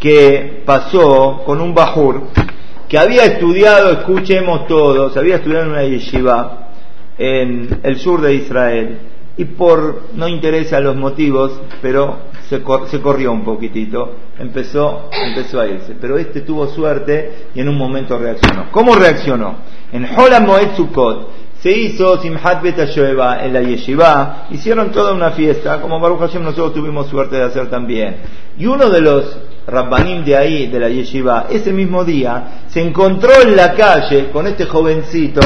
que 0.00 0.62
pasó 0.64 1.42
con 1.44 1.60
un 1.60 1.74
bajur 1.74 2.28
que 2.88 2.98
había 2.98 3.24
estudiado, 3.24 3.90
escuchemos 3.90 4.66
todos, 4.66 5.16
había 5.16 5.36
estudiado 5.36 5.64
en 5.64 5.70
una 5.72 5.84
yeshiva 5.84 6.68
en 7.18 7.80
el 7.82 7.98
sur 7.98 8.20
de 8.20 8.34
Israel 8.34 8.98
y 9.36 9.44
por 9.44 10.02
no 10.14 10.28
interesa 10.28 10.80
los 10.80 10.96
motivos, 10.96 11.60
pero 11.82 12.18
se, 12.48 12.62
se, 12.86 13.00
corrió 13.00 13.32
un 13.32 13.44
poquitito, 13.44 14.14
empezó, 14.38 15.10
empezó 15.12 15.60
a 15.60 15.66
irse. 15.66 15.94
Pero 16.00 16.16
este 16.16 16.40
tuvo 16.40 16.66
suerte 16.68 17.48
y 17.54 17.60
en 17.60 17.68
un 17.68 17.76
momento 17.76 18.18
reaccionó. 18.18 18.70
¿Cómo 18.70 18.94
reaccionó? 18.94 19.56
En 19.92 20.06
Hola 20.16 20.40
Moed 20.40 20.74
Sukkot 20.76 21.30
se 21.60 21.72
hizo 21.72 22.20
Simhat 22.20 22.62
Bet 22.62 22.78
en 22.78 23.52
la 23.52 23.62
Yeshiva, 23.62 24.46
hicieron 24.50 24.90
toda 24.90 25.12
una 25.12 25.30
fiesta, 25.30 25.80
como 25.80 26.00
Baruch 26.00 26.20
Hashem 26.20 26.42
nosotros 26.42 26.74
tuvimos 26.74 27.08
suerte 27.08 27.36
de 27.36 27.42
hacer 27.42 27.68
también. 27.68 28.16
Y 28.58 28.66
uno 28.66 28.88
de 28.88 29.00
los 29.00 29.38
Rabbanim 29.66 30.24
de 30.24 30.36
ahí, 30.36 30.66
de 30.68 30.78
la 30.78 30.88
yeshiva, 30.88 31.46
ese 31.50 31.72
mismo 31.72 32.04
día 32.04 32.62
se 32.68 32.80
encontró 32.80 33.32
en 33.42 33.56
la 33.56 33.74
calle 33.74 34.30
con 34.30 34.46
este 34.46 34.64
jovencito 34.64 35.40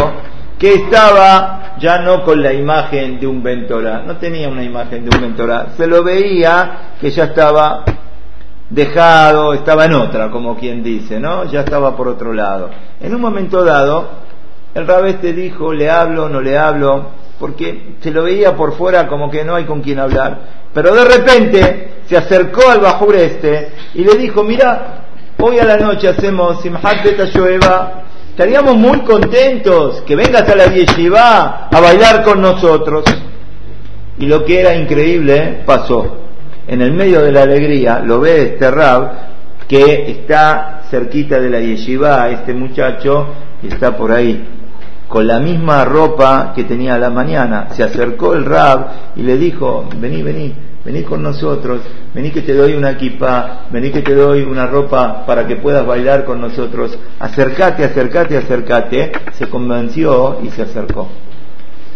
que 0.60 0.74
estaba 0.74 1.76
ya 1.78 2.00
no 2.00 2.22
con 2.22 2.42
la 2.42 2.52
imagen 2.52 3.18
de 3.18 3.26
un 3.26 3.42
Ventora, 3.42 4.02
no 4.02 4.18
tenía 4.18 4.46
una 4.46 4.62
imagen 4.62 5.08
de 5.08 5.16
un 5.16 5.22
Ventora, 5.22 5.68
se 5.74 5.86
lo 5.86 6.04
veía 6.04 6.96
que 7.00 7.10
ya 7.10 7.24
estaba 7.24 7.82
dejado, 8.68 9.54
estaba 9.54 9.86
en 9.86 9.94
otra, 9.94 10.30
como 10.30 10.58
quien 10.58 10.82
dice, 10.82 11.18
¿no? 11.18 11.44
Ya 11.46 11.60
estaba 11.60 11.96
por 11.96 12.08
otro 12.08 12.34
lado. 12.34 12.68
En 13.00 13.14
un 13.14 13.22
momento 13.22 13.64
dado, 13.64 14.10
el 14.74 14.86
rabeste 14.86 15.32
dijo, 15.32 15.72
le 15.72 15.88
hablo, 15.88 16.28
no 16.28 16.42
le 16.42 16.58
hablo, 16.58 17.06
porque 17.38 17.94
se 18.02 18.10
lo 18.10 18.24
veía 18.24 18.54
por 18.54 18.74
fuera 18.74 19.08
como 19.08 19.30
que 19.30 19.42
no 19.42 19.54
hay 19.54 19.64
con 19.64 19.80
quien 19.80 19.98
hablar. 19.98 20.40
Pero 20.74 20.94
de 20.94 21.06
repente 21.06 22.02
se 22.06 22.18
acercó 22.18 22.70
al 22.70 22.80
bajur 22.80 23.16
este 23.16 23.72
y 23.94 24.04
le 24.04 24.14
dijo, 24.16 24.44
mira, 24.44 25.06
hoy 25.38 25.58
a 25.58 25.64
la 25.64 25.78
noche 25.78 26.06
hacemos 26.06 26.60
Simhat 26.60 27.02
Shoeva 27.34 28.09
estaríamos 28.40 28.74
muy 28.74 29.00
contentos 29.00 30.02
que 30.06 30.16
vengas 30.16 30.48
a 30.48 30.56
la 30.56 30.72
yeshiva 30.72 31.68
a 31.70 31.78
bailar 31.78 32.22
con 32.22 32.40
nosotros. 32.40 33.04
Y 34.18 34.24
lo 34.24 34.46
que 34.46 34.60
era 34.60 34.74
increíble 34.74 35.60
pasó. 35.66 36.16
En 36.66 36.80
el 36.80 36.92
medio 36.92 37.20
de 37.20 37.32
la 37.32 37.42
alegría 37.42 37.98
lo 37.98 38.18
ve 38.18 38.44
este 38.44 38.70
Rab 38.70 39.10
que 39.68 40.10
está 40.10 40.84
cerquita 40.88 41.38
de 41.38 41.50
la 41.50 41.60
yeshiva, 41.60 42.30
este 42.30 42.54
muchacho, 42.54 43.26
y 43.62 43.68
está 43.68 43.94
por 43.94 44.10
ahí 44.10 44.42
con 45.06 45.26
la 45.26 45.38
misma 45.38 45.84
ropa 45.84 46.54
que 46.54 46.64
tenía 46.64 46.94
a 46.94 46.98
la 46.98 47.10
mañana. 47.10 47.68
Se 47.72 47.82
acercó 47.82 48.32
el 48.32 48.46
Rab 48.46 48.86
y 49.16 49.22
le 49.22 49.36
dijo, 49.36 49.86
vení, 49.98 50.22
vení, 50.22 50.54
vení 50.84 51.02
con 51.02 51.22
nosotros, 51.22 51.80
vení 52.14 52.30
que 52.30 52.42
te 52.42 52.54
doy 52.54 52.74
una 52.74 52.92
equipa, 52.92 53.66
vení 53.70 53.90
que 53.90 54.02
te 54.02 54.14
doy 54.14 54.42
una 54.42 54.66
ropa 54.66 55.24
para 55.26 55.46
que 55.46 55.56
puedas 55.56 55.86
bailar 55.86 56.24
con 56.24 56.40
nosotros, 56.40 56.98
acércate, 57.18 57.84
acércate, 57.84 58.36
acércate. 58.36 59.12
Se 59.32 59.48
convenció 59.48 60.38
y 60.42 60.50
se 60.50 60.62
acercó. 60.62 61.08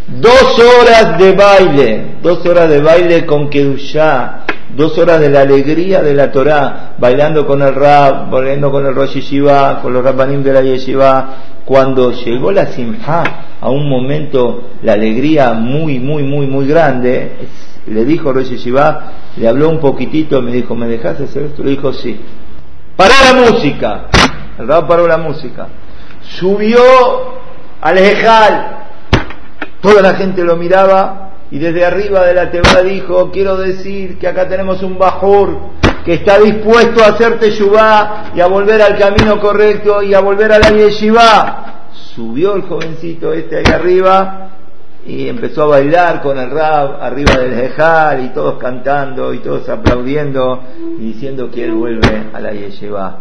Dos 0.06 0.58
horas 0.58 1.18
de 1.18 1.32
baile, 1.32 2.16
dos 2.22 2.44
horas 2.44 2.68
de 2.68 2.80
baile 2.80 3.24
con 3.24 3.48
Kedushá, 3.48 4.44
dos 4.76 4.98
horas 4.98 5.18
de 5.18 5.30
la 5.30 5.40
alegría 5.40 6.02
de 6.02 6.14
la 6.14 6.30
Torá, 6.30 6.94
bailando 6.98 7.46
con 7.46 7.62
el 7.62 7.74
Rab, 7.74 8.30
bailando 8.30 8.70
con 8.70 8.84
el 8.84 8.94
Rosh 8.94 9.14
Yeshiva, 9.14 9.80
con 9.80 9.94
los 9.94 10.04
Rabbanim 10.04 10.42
de 10.42 10.52
la 10.52 10.60
Yeshiva. 10.60 11.36
Cuando 11.64 12.12
llegó 12.12 12.52
la 12.52 12.66
Simha 12.66 13.22
a 13.58 13.70
un 13.70 13.88
momento, 13.88 14.68
la 14.82 14.92
alegría 14.92 15.54
muy, 15.54 15.98
muy, 15.98 16.22
muy, 16.22 16.46
muy 16.46 16.66
grande, 16.66 17.32
le 17.86 18.04
dijo 18.04 18.32
Rosh 18.32 18.50
Yeshiva, 18.50 19.12
le 19.36 19.48
habló 19.48 19.68
un 19.68 19.80
poquitito, 19.80 20.40
me 20.40 20.52
dijo, 20.52 20.74
¿me 20.74 20.86
dejaste 20.86 21.24
hacer 21.24 21.42
esto? 21.44 21.62
Le 21.62 21.70
dijo, 21.70 21.92
sí. 21.92 22.18
Paró 22.96 23.14
la 23.24 23.50
música. 23.50 24.06
El 24.58 24.68
Rab 24.68 24.86
paró 24.86 25.06
la 25.06 25.18
música. 25.18 25.68
Subió 26.22 26.80
al 27.80 27.98
Ejal. 27.98 28.78
Toda 29.80 30.00
la 30.00 30.14
gente 30.14 30.42
lo 30.44 30.56
miraba 30.56 31.32
y 31.50 31.58
desde 31.58 31.84
arriba 31.84 32.24
de 32.24 32.34
la 32.34 32.50
teba 32.50 32.82
dijo, 32.82 33.30
quiero 33.30 33.56
decir 33.56 34.18
que 34.18 34.26
acá 34.26 34.48
tenemos 34.48 34.82
un 34.82 34.98
bajur 34.98 35.58
que 36.04 36.14
está 36.14 36.38
dispuesto 36.38 37.04
a 37.04 37.08
hacerte 37.08 37.50
yubá 37.50 38.32
y 38.34 38.40
a 38.40 38.46
volver 38.46 38.80
al 38.80 38.98
camino 38.98 39.38
correcto 39.40 40.02
y 40.02 40.14
a 40.14 40.20
volver 40.20 40.52
a 40.52 40.58
la 40.58 40.70
yeshiva. 40.70 41.88
Subió 42.14 42.54
el 42.54 42.62
jovencito 42.62 43.32
este 43.32 43.58
ahí 43.58 43.64
arriba 43.72 44.53
y 45.06 45.28
empezó 45.28 45.64
a 45.64 45.66
bailar 45.66 46.22
con 46.22 46.38
el 46.38 46.50
rap 46.50 47.02
arriba 47.02 47.36
del 47.36 47.52
Ejal 47.60 48.24
y 48.24 48.28
todos 48.30 48.58
cantando 48.58 49.34
y 49.34 49.40
todos 49.40 49.68
aplaudiendo 49.68 50.62
y 50.98 51.12
diciendo 51.12 51.50
que 51.50 51.64
él 51.64 51.72
vuelve 51.72 52.28
a 52.32 52.40
la 52.40 52.52
Yeshiva. 52.52 53.18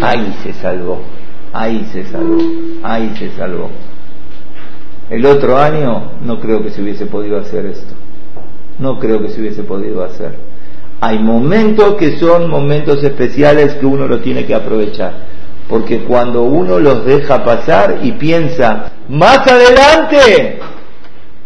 Ahí 0.00 0.36
se 0.42 0.52
salvó, 0.54 1.00
ahí 1.52 1.88
se 1.92 2.04
salvó, 2.04 2.38
ahí 2.82 3.14
se 3.18 3.30
salvó. 3.32 3.70
El 5.10 5.24
otro 5.26 5.56
año 5.56 6.12
no 6.22 6.40
creo 6.40 6.62
que 6.62 6.70
se 6.70 6.82
hubiese 6.82 7.06
podido 7.06 7.38
hacer 7.38 7.66
esto, 7.66 7.94
no 8.78 8.98
creo 8.98 9.20
que 9.20 9.28
se 9.30 9.40
hubiese 9.40 9.62
podido 9.62 10.04
hacer. 10.04 10.34
Hay 11.00 11.18
momentos 11.18 11.94
que 11.96 12.16
son 12.18 12.48
momentos 12.48 13.02
especiales 13.02 13.74
que 13.74 13.86
uno 13.86 14.06
lo 14.06 14.20
tiene 14.20 14.46
que 14.46 14.54
aprovechar 14.54 15.36
porque 15.68 16.04
cuando 16.04 16.42
uno 16.42 16.78
los 16.78 17.04
deja 17.04 17.44
pasar 17.44 18.00
y 18.02 18.12
piensa, 18.12 18.92
más 19.08 19.46
adelante, 19.46 20.58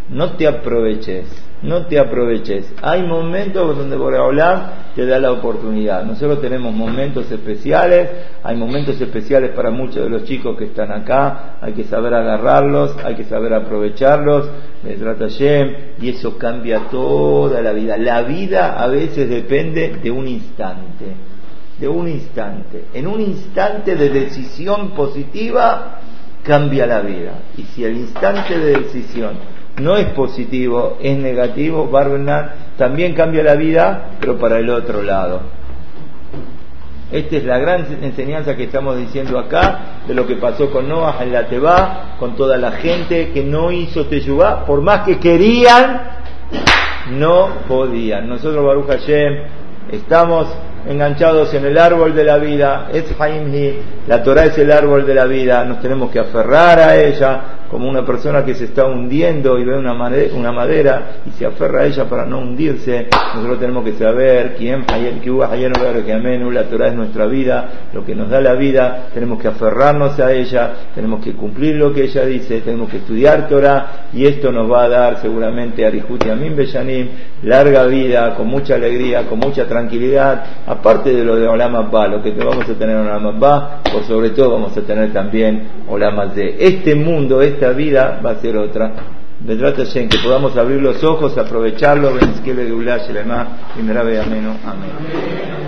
no 0.09 0.33
te 0.33 0.47
aproveches, 0.47 1.27
no 1.63 1.87
te 1.87 1.99
aproveches. 1.99 2.73
Hay 2.83 3.03
momentos 3.03 3.77
donde 3.77 3.97
hablar 4.17 4.91
te 4.95 5.07
da 5.07 5.19
la 5.19 5.33
oportunidad. 5.33 6.05
Nosotros 6.05 6.41
tenemos 6.41 6.75
momentos 6.75 7.31
especiales, 7.31 8.09
hay 8.43 8.57
momentos 8.57 9.01
especiales 9.01 9.51
para 9.51 9.71
muchos 9.71 10.03
de 10.03 10.11
los 10.11 10.25
chicos 10.25 10.57
que 10.57 10.65
están 10.65 10.91
acá, 10.91 11.59
hay 11.61 11.73
que 11.73 11.85
saber 11.85 12.15
agarrarlos, 12.15 12.97
hay 13.05 13.15
que 13.15 13.25
saber 13.25 13.55
aprovecharlos, 13.55 14.49
y 16.01 16.09
eso 16.09 16.39
cambia 16.39 16.89
toda 16.91 17.61
la 17.61 17.73
vida. 17.73 17.97
La 17.99 18.23
vida 18.23 18.83
a 18.83 18.87
veces 18.89 19.29
depende 19.29 19.97
de 20.03 20.11
un 20.11 20.27
instante 20.27 21.31
de 21.81 21.89
un 21.89 22.09
instante. 22.09 22.85
En 22.93 23.07
un 23.07 23.21
instante 23.23 23.97
de 23.97 24.11
decisión 24.11 24.91
positiva 24.91 26.00
cambia 26.43 26.87
la 26.87 27.01
vida. 27.01 27.33
Y 27.57 27.63
si 27.63 27.85
el 27.85 27.97
instante 27.97 28.59
de 28.59 28.79
decisión 28.81 29.35
no 29.81 29.97
es 29.97 30.07
positivo, 30.09 30.99
es 31.01 31.17
negativo, 31.19 31.87
Barbenard 31.87 32.77
también 32.77 33.15
cambia 33.15 33.43
la 33.43 33.55
vida, 33.55 34.11
pero 34.21 34.39
para 34.39 34.59
el 34.59 34.71
otro 34.71 35.03
lado. 35.03 35.41
Esta 37.13 37.37
es 37.39 37.45
la 37.45 37.59
gran 37.59 37.87
enseñanza 38.03 38.57
que 38.57 38.65
estamos 38.65 38.97
diciendo 38.97 39.37
acá 39.39 40.03
de 40.07 40.15
lo 40.15 40.27
que 40.27 40.37
pasó 40.37 40.71
con 40.71 40.89
Noah 40.89 41.17
en 41.23 41.33
la 41.33 41.49
Teba, 41.49 42.15
con 42.21 42.37
toda 42.37 42.57
la 42.57 42.73
gente 42.73 43.33
que 43.33 43.43
no 43.43 43.73
hizo 43.73 44.07
Teyubá, 44.07 44.65
por 44.65 44.81
más 44.81 45.05
que 45.05 45.19
querían, 45.19 46.03
no 47.13 47.49
podían. 47.67 48.29
Nosotros, 48.29 48.65
Baruch 48.65 48.87
Hashem, 48.87 49.33
estamos 49.91 50.47
enganchados 50.89 51.53
en 51.55 51.65
el 51.65 51.79
árbol 51.79 52.15
de 52.15 52.25
la 52.25 52.39
vida, 52.39 52.89
es 52.93 53.05
Haimhi, 53.19 53.79
la 54.07 54.23
Torah 54.23 54.47
es 54.47 54.59
el 54.59 54.71
árbol 54.73 55.07
de 55.07 55.15
la 55.15 55.27
vida, 55.27 55.65
nos 55.65 55.81
tenemos 55.81 56.11
que 56.11 56.19
aferrar 56.19 56.79
a 56.79 56.97
ella, 56.97 57.41
como 57.71 57.89
una 57.89 58.05
persona 58.05 58.45
que 58.45 58.55
se 58.55 58.65
está 58.65 58.87
hundiendo 58.87 59.59
y 59.59 59.65
ve 59.65 59.79
una 59.79 59.95
madera, 59.95 60.35
una 60.35 60.53
madera 60.53 61.03
y 61.25 61.31
se 61.31 61.47
aferra 61.47 61.83
a 61.83 61.87
ella 61.87 62.09
para 62.09 62.27
no 62.27 62.41
hundirse, 62.41 63.07
nosotros 63.35 63.61
tenemos 63.61 63.85
que 63.85 63.93
saber 63.93 64.57
quién 64.57 64.85
la 66.53 66.65
Torah 66.65 66.89
es 66.89 66.95
nuestra 66.95 67.27
vida, 67.27 67.69
lo 67.93 68.05
que 68.05 68.15
nos 68.15 68.29
da 68.29 68.41
la 68.41 68.55
vida, 68.55 69.09
tenemos 69.15 69.41
que 69.41 69.49
aferrarnos 69.49 70.19
a 70.19 70.33
ella, 70.33 70.73
tenemos 70.95 71.23
que 71.23 71.33
cumplir 71.33 71.77
lo 71.77 71.93
que 71.93 72.05
ella 72.05 72.25
dice, 72.25 72.61
tenemos 72.61 72.91
que 72.91 72.99
estudiar 72.99 73.49
Torah 73.49 74.09
y 74.13 74.27
esto 74.27 74.51
nos 74.51 74.71
va 74.71 74.85
a 74.85 74.89
dar 74.89 75.21
seguramente 75.21 75.87
a 75.87 75.91
y 75.91 76.29
Amin 76.29 76.57
Beyanim 76.57 77.09
larga 77.43 77.85
vida, 77.85 78.35
con 78.35 78.49
mucha 78.49 78.75
alegría, 78.75 79.27
con 79.27 79.39
mucha 79.39 79.67
tranquilidad, 79.67 80.45
aparte 80.67 81.15
de 81.15 81.25
lo 81.25 81.37
de 81.37 81.47
Olama 81.47 81.83
Ba, 81.83 82.09
lo 82.09 82.23
que 82.23 82.33
vamos 82.33 82.69
a 82.69 82.75
tener 82.75 82.97
en 82.97 83.07
Olama 83.07 83.33
Ba, 83.33 83.81
por 83.93 84.05
sobre 84.05 84.31
todo 84.31 84.53
vamos 84.53 84.77
a 84.77 84.83
tener 84.83 85.13
también 85.13 85.69
Olamas 85.89 86.35
de 86.35 86.57
este 86.59 86.95
mundo, 86.95 87.43
este 87.43 87.60
esta 87.61 87.73
vida 87.73 88.21
va 88.25 88.31
a 88.31 88.37
ser 88.37 88.57
otra. 88.57 88.91
en 90.01 90.09
que 90.09 90.19
podamos 90.19 90.57
abrir 90.57 90.81
los 90.81 91.05
ojos, 91.05 91.37
aprovecharlo, 91.37 92.11
y 93.79 93.83
me 93.83 93.93
y 94.15 94.17
ameno. 94.17 94.57
Amén. 94.65 95.60